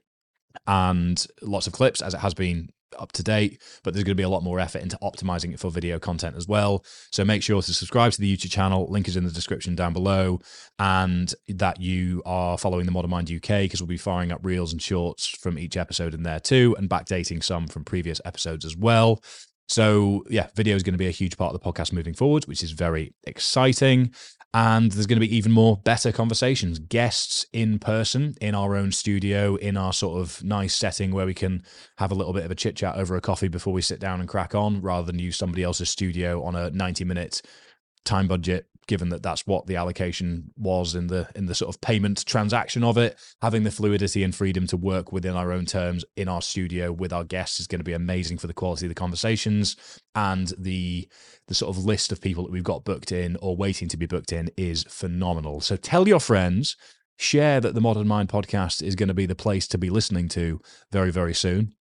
and 0.67 1.25
lots 1.43 1.67
of 1.67 1.73
clips, 1.73 2.03
as 2.03 2.15
it 2.15 2.21
has 2.21 2.35
been 2.35 2.71
up 2.99 3.13
to 3.13 3.23
date, 3.23 3.61
but 3.83 3.93
there's 3.93 4.05
going 4.05 4.17
to 4.17 4.21
be 4.21 4.23
a 4.23 4.29
lot 4.29 4.43
more 4.43 4.61
effort 4.61 4.83
into 4.83 4.99
optimizing 5.03 5.53
it 5.53 5.61
for 5.61 5.71
video 5.71 5.99
content 5.99 6.37
as 6.37 6.47
well. 6.47 6.85
So 7.13 7.25
make 7.25 7.43
sure 7.43 7.63
to 7.63 7.75
subscribe 7.75 8.13
to 8.13 8.21
the 8.21 8.37
YouTube 8.37 8.51
channel. 8.51 8.87
Link 8.91 9.09
is 9.09 9.17
in 9.17 9.25
the 9.25 9.31
description 9.31 9.75
down 9.75 9.93
below, 9.93 10.41
and 10.79 11.33
that 11.49 11.81
you 11.81 12.23
are 12.27 12.59
following 12.59 12.87
the 12.87 12.93
Modern 12.93 13.11
Mind 13.11 13.31
UK 13.31 13.63
because 13.63 13.81
we'll 13.81 13.89
be 13.89 13.97
firing 13.97 14.33
up 14.33 14.41
reels 14.43 14.73
and 14.73 14.81
shorts 14.81 15.27
from 15.27 15.59
each 15.59 15.77
episode 15.77 16.15
in 16.15 16.23
there 16.23 16.41
too, 16.41 16.75
and 16.79 16.89
backdating 16.89 17.43
some 17.43 17.67
from 17.67 17.85
previous 17.85 18.21
episodes 18.25 18.65
as 18.65 18.77
well. 18.77 19.23
So, 19.69 20.25
yeah, 20.31 20.47
video 20.55 20.77
is 20.77 20.85
going 20.85 20.95
to 20.95 20.99
be 20.99 21.09
a 21.09 21.13
huge 21.13 21.37
part 21.37 21.53
of 21.53 21.61
the 21.61 21.73
podcast 21.73 21.93
moving 21.93 22.15
forward, 22.15 22.45
which 22.45 22.63
is 22.63 22.71
very 22.71 23.15
exciting. 23.25 24.13
And 24.57 24.91
there's 24.91 25.07
going 25.07 25.21
to 25.21 25.27
be 25.29 25.37
even 25.37 25.53
more 25.53 25.77
better 25.77 26.11
conversations, 26.11 26.79
guests 26.79 27.45
in 27.53 27.79
person 27.79 28.37
in 28.41 28.55
our 28.55 28.75
own 28.75 28.91
studio, 28.91 29.57
in 29.57 29.77
our 29.77 29.93
sort 29.93 30.19
of 30.19 30.43
nice 30.43 30.75
setting 30.75 31.11
where 31.13 31.27
we 31.27 31.35
can 31.35 31.63
have 31.99 32.11
a 32.11 32.15
little 32.15 32.33
bit 32.33 32.43
of 32.43 32.51
a 32.51 32.55
chit 32.55 32.75
chat 32.75 32.97
over 32.97 33.17
a 33.17 33.21
coffee 33.21 33.49
before 33.49 33.75
we 33.75 33.83
sit 33.83 34.01
down 34.01 34.19
and 34.19 34.31
crack 34.31 34.55
on 34.55 34.81
rather 34.81 35.05
than 35.05 35.19
use 35.19 35.37
somebody 35.37 35.63
else's 35.63 35.91
studio 35.91 36.43
on 36.43 36.57
a 36.57 36.71
90 36.71 37.05
minute 37.05 37.43
time 38.07 38.27
budget 38.29 38.67
given 38.87 39.09
that 39.11 39.23
that's 39.23 39.47
what 39.47 39.67
the 39.67 39.77
allocation 39.77 40.51
was 40.57 40.95
in 40.95 41.09
the 41.09 41.29
in 41.35 41.47
the 41.47 41.55
sort 41.55 41.75
of 41.75 41.81
payment 41.81 42.25
transaction 42.27 42.85
of 42.85 42.97
it. 42.97 43.19
Having 43.43 43.65
the 43.65 43.71
fluidity 43.71 44.23
and 44.23 44.35
freedom 44.35 44.67
to 44.69 44.77
work 44.77 45.13
within 45.13 45.37
our 45.37 45.53
own 45.53 45.67
terms 45.67 46.05
in 46.17 46.29
our 46.29 46.43
studio 46.43 46.93
with 46.93 47.13
our 47.13 47.25
guests 47.25 47.61
is 47.61 47.67
going 47.67 47.81
to 47.81 47.85
be 47.85 47.93
amazing 47.93 48.39
for 48.39 48.47
the 48.47 48.55
quality 48.55 48.87
of 48.87 48.91
the 48.91 48.95
conversations. 48.95 49.77
And 50.15 50.53
the 50.59 51.09
the 51.49 51.55
sort 51.55 51.77
of 51.77 51.85
list 51.85 52.13
of 52.13 52.21
people 52.21 52.45
that 52.45 52.53
we've 52.53 52.65
got 52.65 52.85
booked 52.85 53.13
in 53.13 53.37
or 53.41 53.57
waiting 53.57 53.89
to 53.89 53.97
be 53.97 54.07
booked 54.07 54.33
in 54.33 54.51
is 54.57 54.85
phenomenal. 54.89 55.61
So 55.61 55.77
tell 55.77 56.09
your 56.09 56.21
friends 56.21 56.77
share 57.19 57.61
that 57.61 57.75
the 57.75 57.81
modern 57.81 58.07
mind 58.07 58.29
podcast 58.29 58.83
is 58.83 58.95
going 58.95 59.09
to 59.09 59.15
be 59.15 59.27
the 59.27 59.35
place 59.35 59.67
to 59.67 59.79
be 59.79 59.89
listening 59.89 60.29
to 60.29 60.61
very 60.93 61.11
very 61.11 61.35
soon 61.35 61.73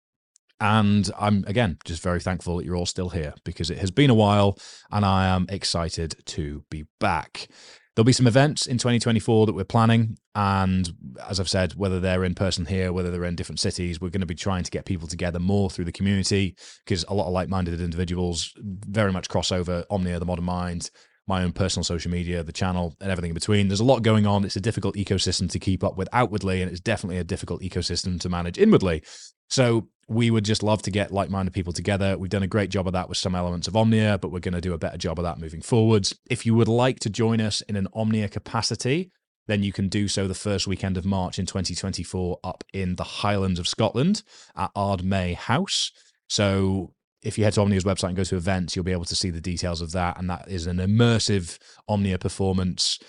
and 0.59 1.09
I'm, 1.19 1.43
again, 1.47 1.77
just 1.83 2.01
very 2.01 2.19
thankful 2.19 2.57
that 2.57 2.65
you're 2.65 2.75
all 2.77 2.85
still 2.85 3.09
here 3.09 3.33
because 3.43 3.69
it 3.69 3.77
has 3.79 3.91
been 3.91 4.09
a 4.09 4.15
while 4.15 4.57
and 4.91 5.03
I 5.03 5.27
am 5.27 5.47
excited 5.49 6.15
to 6.25 6.63
be 6.69 6.85
back. 6.99 7.47
There'll 7.95 8.05
be 8.05 8.13
some 8.13 8.27
events 8.27 8.65
in 8.65 8.77
2024 8.77 9.45
that 9.45 9.53
we're 9.53 9.63
planning. 9.63 10.17
And 10.33 10.89
as 11.27 11.39
I've 11.39 11.49
said, 11.49 11.75
whether 11.75 11.99
they're 11.99 12.25
in 12.25 12.35
person 12.35 12.65
here, 12.65 12.91
whether 12.91 13.09
they're 13.09 13.23
in 13.23 13.35
different 13.35 13.59
cities, 13.59 14.01
we're 14.01 14.09
going 14.09 14.21
to 14.21 14.25
be 14.25 14.35
trying 14.35 14.63
to 14.63 14.71
get 14.71 14.85
people 14.85 15.07
together 15.07 15.39
more 15.39 15.69
through 15.69 15.85
the 15.85 15.93
community 15.93 16.55
because 16.85 17.05
a 17.07 17.13
lot 17.13 17.27
of 17.27 17.33
like 17.33 17.47
minded 17.47 17.79
individuals 17.79 18.53
very 18.57 19.13
much 19.13 19.29
cross 19.29 19.51
over 19.51 19.85
Omnia, 19.89 20.19
the 20.19 20.25
modern 20.25 20.45
mind 20.45 20.89
my 21.27 21.43
own 21.43 21.51
personal 21.51 21.83
social 21.83 22.11
media, 22.11 22.43
the 22.43 22.51
channel, 22.51 22.95
and 23.01 23.11
everything 23.11 23.29
in 23.29 23.35
between. 23.35 23.67
There's 23.67 23.79
a 23.79 23.85
lot 23.85 24.03
going 24.03 24.27
on. 24.27 24.45
It's 24.45 24.55
a 24.55 24.61
difficult 24.61 24.95
ecosystem 24.95 25.49
to 25.51 25.59
keep 25.59 25.83
up 25.83 25.97
with 25.97 26.07
outwardly, 26.13 26.61
and 26.61 26.71
it's 26.71 26.79
definitely 26.79 27.17
a 27.17 27.23
difficult 27.23 27.61
ecosystem 27.61 28.19
to 28.21 28.29
manage 28.29 28.57
inwardly. 28.57 29.03
So 29.49 29.87
we 30.07 30.29
would 30.29 30.45
just 30.45 30.63
love 30.63 30.81
to 30.83 30.91
get 30.91 31.11
like-minded 31.11 31.53
people 31.53 31.73
together. 31.73 32.17
We've 32.17 32.29
done 32.29 32.43
a 32.43 32.47
great 32.47 32.69
job 32.69 32.87
of 32.87 32.93
that 32.93 33.09
with 33.09 33.17
some 33.17 33.35
elements 33.35 33.67
of 33.67 33.75
Omnia, 33.75 34.19
but 34.19 34.31
we're 34.31 34.39
going 34.39 34.53
to 34.53 34.61
do 34.61 34.73
a 34.73 34.77
better 34.77 34.97
job 34.97 35.17
of 35.19 35.23
that 35.23 35.39
moving 35.39 35.61
forwards. 35.61 36.15
If 36.29 36.45
you 36.45 36.53
would 36.55 36.67
like 36.67 36.99
to 37.01 37.09
join 37.09 37.41
us 37.41 37.61
in 37.61 37.75
an 37.75 37.87
Omnia 37.93 38.29
capacity, 38.29 39.11
then 39.47 39.61
you 39.61 39.71
can 39.71 39.89
do 39.89 40.07
so 40.07 40.27
the 40.27 40.33
first 40.33 40.67
weekend 40.67 40.97
of 40.97 41.05
March 41.05 41.37
in 41.37 41.45
2024 41.45 42.39
up 42.43 42.63
in 42.73 42.95
the 42.95 43.03
Highlands 43.03 43.59
of 43.59 43.67
Scotland 43.67 44.23
at 44.55 44.73
Ardmay 44.73 45.35
House. 45.35 45.91
So 46.27 46.94
if 47.25 47.37
you 47.37 47.43
head 47.43 47.53
to 47.53 47.61
Omnia's 47.61 47.83
website 47.83 48.09
and 48.09 48.15
go 48.15 48.23
to 48.23 48.35
events, 48.35 48.75
you'll 48.75 48.85
be 48.85 48.91
able 48.91 49.05
to 49.05 49.15
see 49.15 49.31
the 49.31 49.41
details 49.41 49.81
of 49.81 49.91
that. 49.93 50.19
And 50.19 50.29
that 50.29 50.47
is 50.47 50.67
an 50.67 50.77
immersive 50.77 51.57
Omnia 51.87 52.19
performance. 52.19 52.99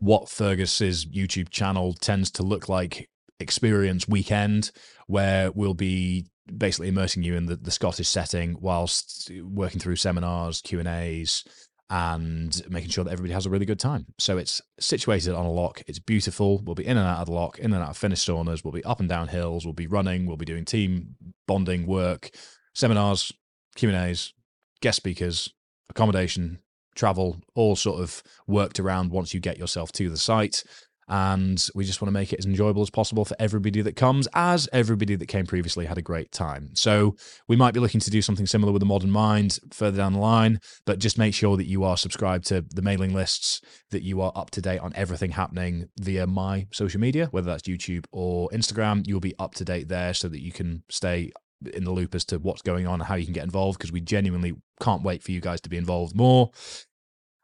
What 0.00 0.28
Fergus's 0.28 1.04
YouTube 1.06 1.50
channel 1.50 1.92
tends 1.92 2.30
to 2.32 2.42
look 2.42 2.68
like 2.68 3.08
experience 3.38 4.08
weekend, 4.08 4.70
where 5.06 5.52
we'll 5.52 5.74
be 5.74 6.26
basically 6.56 6.88
immersing 6.88 7.22
you 7.22 7.34
in 7.34 7.46
the, 7.46 7.56
the 7.56 7.70
Scottish 7.70 8.08
setting 8.08 8.56
whilst 8.60 9.30
working 9.42 9.78
through 9.78 9.96
seminars, 9.96 10.62
Q 10.62 10.78
and 10.78 10.88
A's, 10.88 11.44
and 11.90 12.62
making 12.70 12.90
sure 12.90 13.04
that 13.04 13.12
everybody 13.12 13.34
has 13.34 13.46
a 13.46 13.50
really 13.50 13.66
good 13.66 13.78
time. 13.78 14.06
So 14.18 14.38
it's 14.38 14.60
situated 14.80 15.34
on 15.34 15.46
a 15.46 15.50
loch. 15.50 15.82
It's 15.86 15.98
beautiful. 15.98 16.62
We'll 16.64 16.74
be 16.74 16.86
in 16.86 16.96
and 16.96 17.06
out 17.06 17.20
of 17.20 17.26
the 17.26 17.32
loch, 17.32 17.58
in 17.58 17.72
and 17.72 17.82
out 17.82 17.90
of 17.90 17.96
Finnish 17.98 18.24
saunas. 18.24 18.64
We'll 18.64 18.72
be 18.72 18.84
up 18.84 19.00
and 19.00 19.08
down 19.08 19.28
hills. 19.28 19.64
We'll 19.64 19.74
be 19.74 19.86
running. 19.86 20.26
We'll 20.26 20.36
be 20.36 20.44
doing 20.44 20.64
team 20.64 21.16
bonding 21.46 21.86
work, 21.86 22.30
seminars, 22.74 23.32
Q 23.76 23.90
and 23.90 23.98
A's, 23.98 24.32
guest 24.80 24.96
speakers, 24.96 25.52
accommodation, 25.90 26.60
travel, 26.94 27.40
all 27.54 27.76
sort 27.76 28.00
of 28.00 28.22
worked 28.46 28.80
around 28.80 29.10
once 29.10 29.32
you 29.32 29.40
get 29.40 29.58
yourself 29.58 29.92
to 29.92 30.10
the 30.10 30.16
site. 30.16 30.64
And 31.10 31.66
we 31.74 31.86
just 31.86 32.02
want 32.02 32.08
to 32.08 32.12
make 32.12 32.34
it 32.34 32.38
as 32.38 32.44
enjoyable 32.44 32.82
as 32.82 32.90
possible 32.90 33.24
for 33.24 33.34
everybody 33.38 33.80
that 33.80 33.96
comes 33.96 34.28
as 34.34 34.68
everybody 34.74 35.16
that 35.16 35.24
came 35.24 35.46
previously 35.46 35.86
had 35.86 35.96
a 35.96 36.02
great 36.02 36.30
time. 36.32 36.72
So 36.74 37.16
we 37.48 37.56
might 37.56 37.72
be 37.72 37.80
looking 37.80 38.00
to 38.00 38.10
do 38.10 38.20
something 38.20 38.44
similar 38.44 38.72
with 38.72 38.80
the 38.80 38.86
modern 38.86 39.10
mind 39.10 39.58
further 39.72 39.96
down 39.96 40.12
the 40.12 40.18
line 40.18 40.60
but 40.84 40.98
just 40.98 41.16
make 41.16 41.32
sure 41.32 41.56
that 41.56 41.66
you 41.66 41.82
are 41.82 41.96
subscribed 41.96 42.44
to 42.48 42.62
the 42.74 42.82
mailing 42.82 43.14
lists 43.14 43.62
that 43.90 44.02
you 44.02 44.20
are 44.20 44.32
up 44.34 44.50
to 44.50 44.60
date 44.60 44.80
on 44.80 44.92
everything 44.94 45.30
happening 45.30 45.88
via 45.98 46.26
my 46.26 46.66
social 46.72 47.00
media 47.00 47.28
whether 47.30 47.46
that's 47.46 47.66
youtube 47.66 48.04
or 48.12 48.50
instagram. 48.50 49.06
You'll 49.06 49.20
be 49.20 49.34
up 49.38 49.54
to 49.54 49.64
date 49.64 49.88
there 49.88 50.12
so 50.12 50.28
that 50.28 50.42
you 50.42 50.52
can 50.52 50.82
stay 50.90 51.32
in 51.74 51.84
the 51.84 51.90
loop 51.90 52.14
as 52.14 52.24
to 52.24 52.38
what's 52.38 52.62
going 52.62 52.86
on 52.86 53.00
and 53.00 53.04
how 53.04 53.14
you 53.14 53.24
can 53.24 53.34
get 53.34 53.44
involved 53.44 53.78
because 53.78 53.92
we 53.92 54.00
genuinely 54.00 54.54
can't 54.80 55.02
wait 55.02 55.22
for 55.22 55.32
you 55.32 55.40
guys 55.40 55.60
to 55.60 55.68
be 55.68 55.76
involved 55.76 56.14
more 56.14 56.50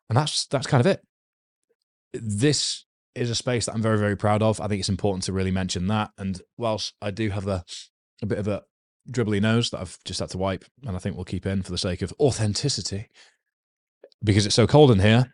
and 0.08 0.16
that's 0.16 0.46
that's 0.46 0.66
kind 0.66 0.80
of 0.80 0.86
it 0.86 1.00
this 2.12 2.84
is 3.14 3.30
a 3.30 3.34
space 3.34 3.66
that 3.66 3.74
I'm 3.74 3.82
very, 3.82 3.98
very 3.98 4.16
proud 4.16 4.42
of. 4.42 4.60
I 4.60 4.68
think 4.68 4.80
it's 4.80 4.88
important 4.88 5.24
to 5.24 5.32
really 5.32 5.50
mention 5.50 5.86
that. 5.88 6.10
And 6.18 6.40
whilst 6.56 6.94
I 7.00 7.10
do 7.10 7.30
have 7.30 7.46
a, 7.46 7.64
a 8.22 8.26
bit 8.26 8.38
of 8.38 8.48
a 8.48 8.62
dribbly 9.10 9.40
nose 9.40 9.70
that 9.70 9.80
I've 9.80 9.98
just 10.04 10.20
had 10.20 10.30
to 10.30 10.38
wipe, 10.38 10.64
and 10.84 10.96
I 10.96 10.98
think 10.98 11.16
we'll 11.16 11.24
keep 11.24 11.46
in 11.46 11.62
for 11.62 11.70
the 11.70 11.78
sake 11.78 12.02
of 12.02 12.12
authenticity, 12.18 13.08
because 14.22 14.46
it's 14.46 14.54
so 14.54 14.66
cold 14.66 14.90
in 14.90 15.00
here, 15.00 15.32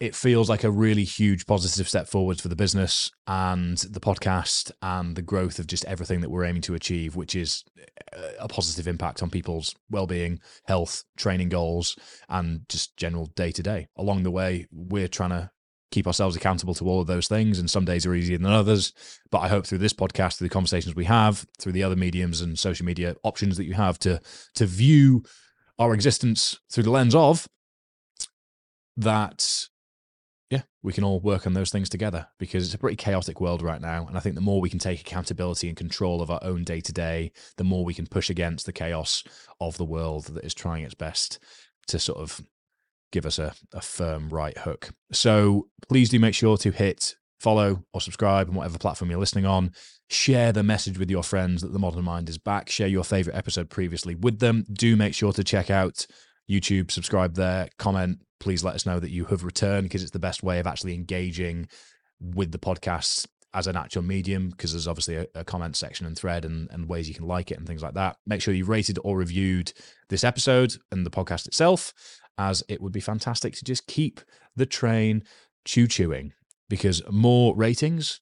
it 0.00 0.14
feels 0.14 0.50
like 0.50 0.64
a 0.64 0.70
really 0.70 1.04
huge 1.04 1.46
positive 1.46 1.88
step 1.88 2.08
forward 2.08 2.40
for 2.40 2.48
the 2.48 2.56
business 2.56 3.10
and 3.26 3.78
the 3.78 4.00
podcast 4.00 4.72
and 4.82 5.16
the 5.16 5.22
growth 5.22 5.58
of 5.58 5.66
just 5.66 5.84
everything 5.84 6.20
that 6.20 6.30
we're 6.30 6.44
aiming 6.44 6.62
to 6.62 6.74
achieve, 6.74 7.16
which 7.16 7.34
is 7.34 7.64
uh, 8.12 8.32
a 8.40 8.48
positive 8.48 8.88
impact 8.88 9.22
on 9.22 9.30
people's 9.30 9.74
well-being, 9.90 10.40
health, 10.66 11.04
training 11.16 11.48
goals, 11.48 11.96
and 12.28 12.68
just 12.68 12.96
general 12.96 13.26
day 13.36 13.52
to 13.52 13.62
day. 13.62 13.86
Along 13.96 14.24
the 14.24 14.30
way, 14.30 14.66
we're 14.72 15.08
trying 15.08 15.30
to 15.30 15.50
keep 15.94 16.08
ourselves 16.08 16.34
accountable 16.34 16.74
to 16.74 16.88
all 16.88 17.00
of 17.00 17.06
those 17.06 17.28
things. 17.28 17.60
And 17.60 17.70
some 17.70 17.84
days 17.84 18.04
are 18.04 18.14
easier 18.14 18.36
than 18.36 18.50
others. 18.50 18.92
But 19.30 19.38
I 19.38 19.48
hope 19.48 19.64
through 19.64 19.78
this 19.78 19.92
podcast, 19.92 20.38
through 20.38 20.48
the 20.48 20.52
conversations 20.52 20.96
we 20.96 21.04
have, 21.04 21.46
through 21.60 21.72
the 21.72 21.84
other 21.84 21.94
mediums 21.94 22.40
and 22.40 22.58
social 22.58 22.84
media 22.84 23.14
options 23.22 23.56
that 23.56 23.64
you 23.64 23.74
have 23.74 23.98
to 24.00 24.20
to 24.56 24.66
view 24.66 25.22
our 25.78 25.94
existence 25.94 26.58
through 26.70 26.82
the 26.82 26.90
lens 26.90 27.14
of 27.14 27.46
that 28.96 29.68
we 30.84 30.92
can 30.92 31.02
all 31.02 31.18
work 31.18 31.46
on 31.46 31.54
those 31.54 31.70
things 31.70 31.88
together 31.88 32.28
because 32.38 32.66
it's 32.66 32.74
a 32.74 32.78
pretty 32.78 32.94
chaotic 32.94 33.40
world 33.40 33.62
right 33.62 33.80
now. 33.80 34.06
And 34.06 34.18
I 34.18 34.20
think 34.20 34.34
the 34.34 34.42
more 34.42 34.60
we 34.60 34.68
can 34.68 34.78
take 34.78 35.00
accountability 35.00 35.66
and 35.66 35.76
control 35.76 36.20
of 36.20 36.30
our 36.30 36.38
own 36.42 36.62
day 36.62 36.82
to 36.82 36.92
day, 36.92 37.32
the 37.56 37.64
more 37.64 37.86
we 37.86 37.94
can 37.94 38.06
push 38.06 38.28
against 38.28 38.66
the 38.66 38.72
chaos 38.72 39.24
of 39.62 39.78
the 39.78 39.84
world 39.84 40.26
that 40.26 40.44
is 40.44 40.52
trying 40.52 40.84
its 40.84 40.94
best 40.94 41.38
to 41.86 41.98
sort 41.98 42.18
of 42.18 42.38
give 43.12 43.24
us 43.24 43.38
a, 43.38 43.54
a 43.72 43.80
firm 43.80 44.28
right 44.28 44.58
hook. 44.58 44.90
So 45.10 45.68
please 45.88 46.10
do 46.10 46.18
make 46.18 46.34
sure 46.34 46.58
to 46.58 46.70
hit 46.70 47.16
follow 47.40 47.82
or 47.94 48.02
subscribe 48.02 48.50
on 48.50 48.54
whatever 48.54 48.76
platform 48.76 49.10
you're 49.10 49.18
listening 49.18 49.46
on. 49.46 49.72
Share 50.10 50.52
the 50.52 50.62
message 50.62 50.98
with 50.98 51.10
your 51.10 51.22
friends 51.22 51.62
that 51.62 51.72
the 51.72 51.78
Modern 51.78 52.04
Mind 52.04 52.28
is 52.28 52.36
back. 52.36 52.68
Share 52.68 52.88
your 52.88 53.04
favorite 53.04 53.36
episode 53.36 53.70
previously 53.70 54.14
with 54.14 54.38
them. 54.38 54.66
Do 54.70 54.96
make 54.96 55.14
sure 55.14 55.32
to 55.32 55.42
check 55.42 55.70
out 55.70 56.06
YouTube, 56.50 56.90
subscribe 56.90 57.34
there, 57.34 57.68
comment. 57.78 58.18
Please 58.40 58.64
let 58.64 58.74
us 58.74 58.86
know 58.86 59.00
that 59.00 59.10
you 59.10 59.24
have 59.26 59.44
returned 59.44 59.84
because 59.84 60.02
it's 60.02 60.10
the 60.10 60.18
best 60.18 60.42
way 60.42 60.58
of 60.58 60.66
actually 60.66 60.94
engaging 60.94 61.68
with 62.20 62.52
the 62.52 62.58
podcast 62.58 63.26
as 63.54 63.66
an 63.68 63.76
actual 63.76 64.02
medium 64.02 64.50
because 64.50 64.72
there's 64.72 64.88
obviously 64.88 65.16
a, 65.16 65.26
a, 65.36 65.44
comment 65.44 65.76
section 65.76 66.06
and 66.06 66.18
thread 66.18 66.44
and, 66.44 66.68
and 66.72 66.88
ways 66.88 67.08
you 67.08 67.14
can 67.14 67.26
like 67.26 67.52
it 67.52 67.58
and 67.58 67.66
things 67.66 67.82
like 67.82 67.94
that. 67.94 68.16
Make 68.26 68.42
sure 68.42 68.52
you 68.52 68.64
rated 68.64 68.98
or 69.04 69.16
reviewed 69.16 69.72
this 70.08 70.24
episode 70.24 70.74
and 70.90 71.06
the 71.06 71.10
podcast 71.10 71.46
itself 71.46 71.94
as 72.36 72.64
it 72.68 72.82
would 72.82 72.92
be 72.92 73.00
fantastic 73.00 73.54
to 73.54 73.64
just 73.64 73.86
keep 73.86 74.20
the 74.56 74.66
train 74.66 75.22
choo 75.64 75.86
chewing 75.86 76.32
because 76.68 77.00
more 77.10 77.54
ratings, 77.54 78.20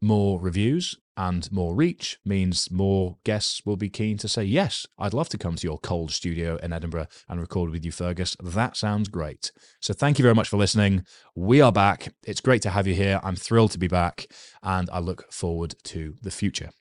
more 0.00 0.40
reviews, 0.40 0.96
and 1.16 1.50
more 1.52 1.74
reach 1.74 2.18
means 2.24 2.70
more 2.70 3.16
guests 3.24 3.62
will 3.66 3.76
be 3.76 3.88
keen 3.88 4.16
to 4.18 4.28
say, 4.28 4.44
Yes, 4.44 4.86
I'd 4.98 5.14
love 5.14 5.28
to 5.30 5.38
come 5.38 5.56
to 5.56 5.66
your 5.66 5.78
cold 5.78 6.10
studio 6.10 6.56
in 6.56 6.72
Edinburgh 6.72 7.08
and 7.28 7.40
record 7.40 7.70
with 7.70 7.84
you, 7.84 7.92
Fergus. 7.92 8.36
That 8.42 8.76
sounds 8.76 9.08
great. 9.08 9.52
So 9.80 9.92
thank 9.92 10.18
you 10.18 10.22
very 10.22 10.34
much 10.34 10.48
for 10.48 10.56
listening. 10.56 11.04
We 11.34 11.60
are 11.60 11.72
back. 11.72 12.14
It's 12.24 12.40
great 12.40 12.62
to 12.62 12.70
have 12.70 12.86
you 12.86 12.94
here. 12.94 13.20
I'm 13.22 13.36
thrilled 13.36 13.72
to 13.72 13.78
be 13.78 13.88
back, 13.88 14.26
and 14.62 14.88
I 14.90 15.00
look 15.00 15.32
forward 15.32 15.74
to 15.84 16.16
the 16.22 16.30
future. 16.30 16.70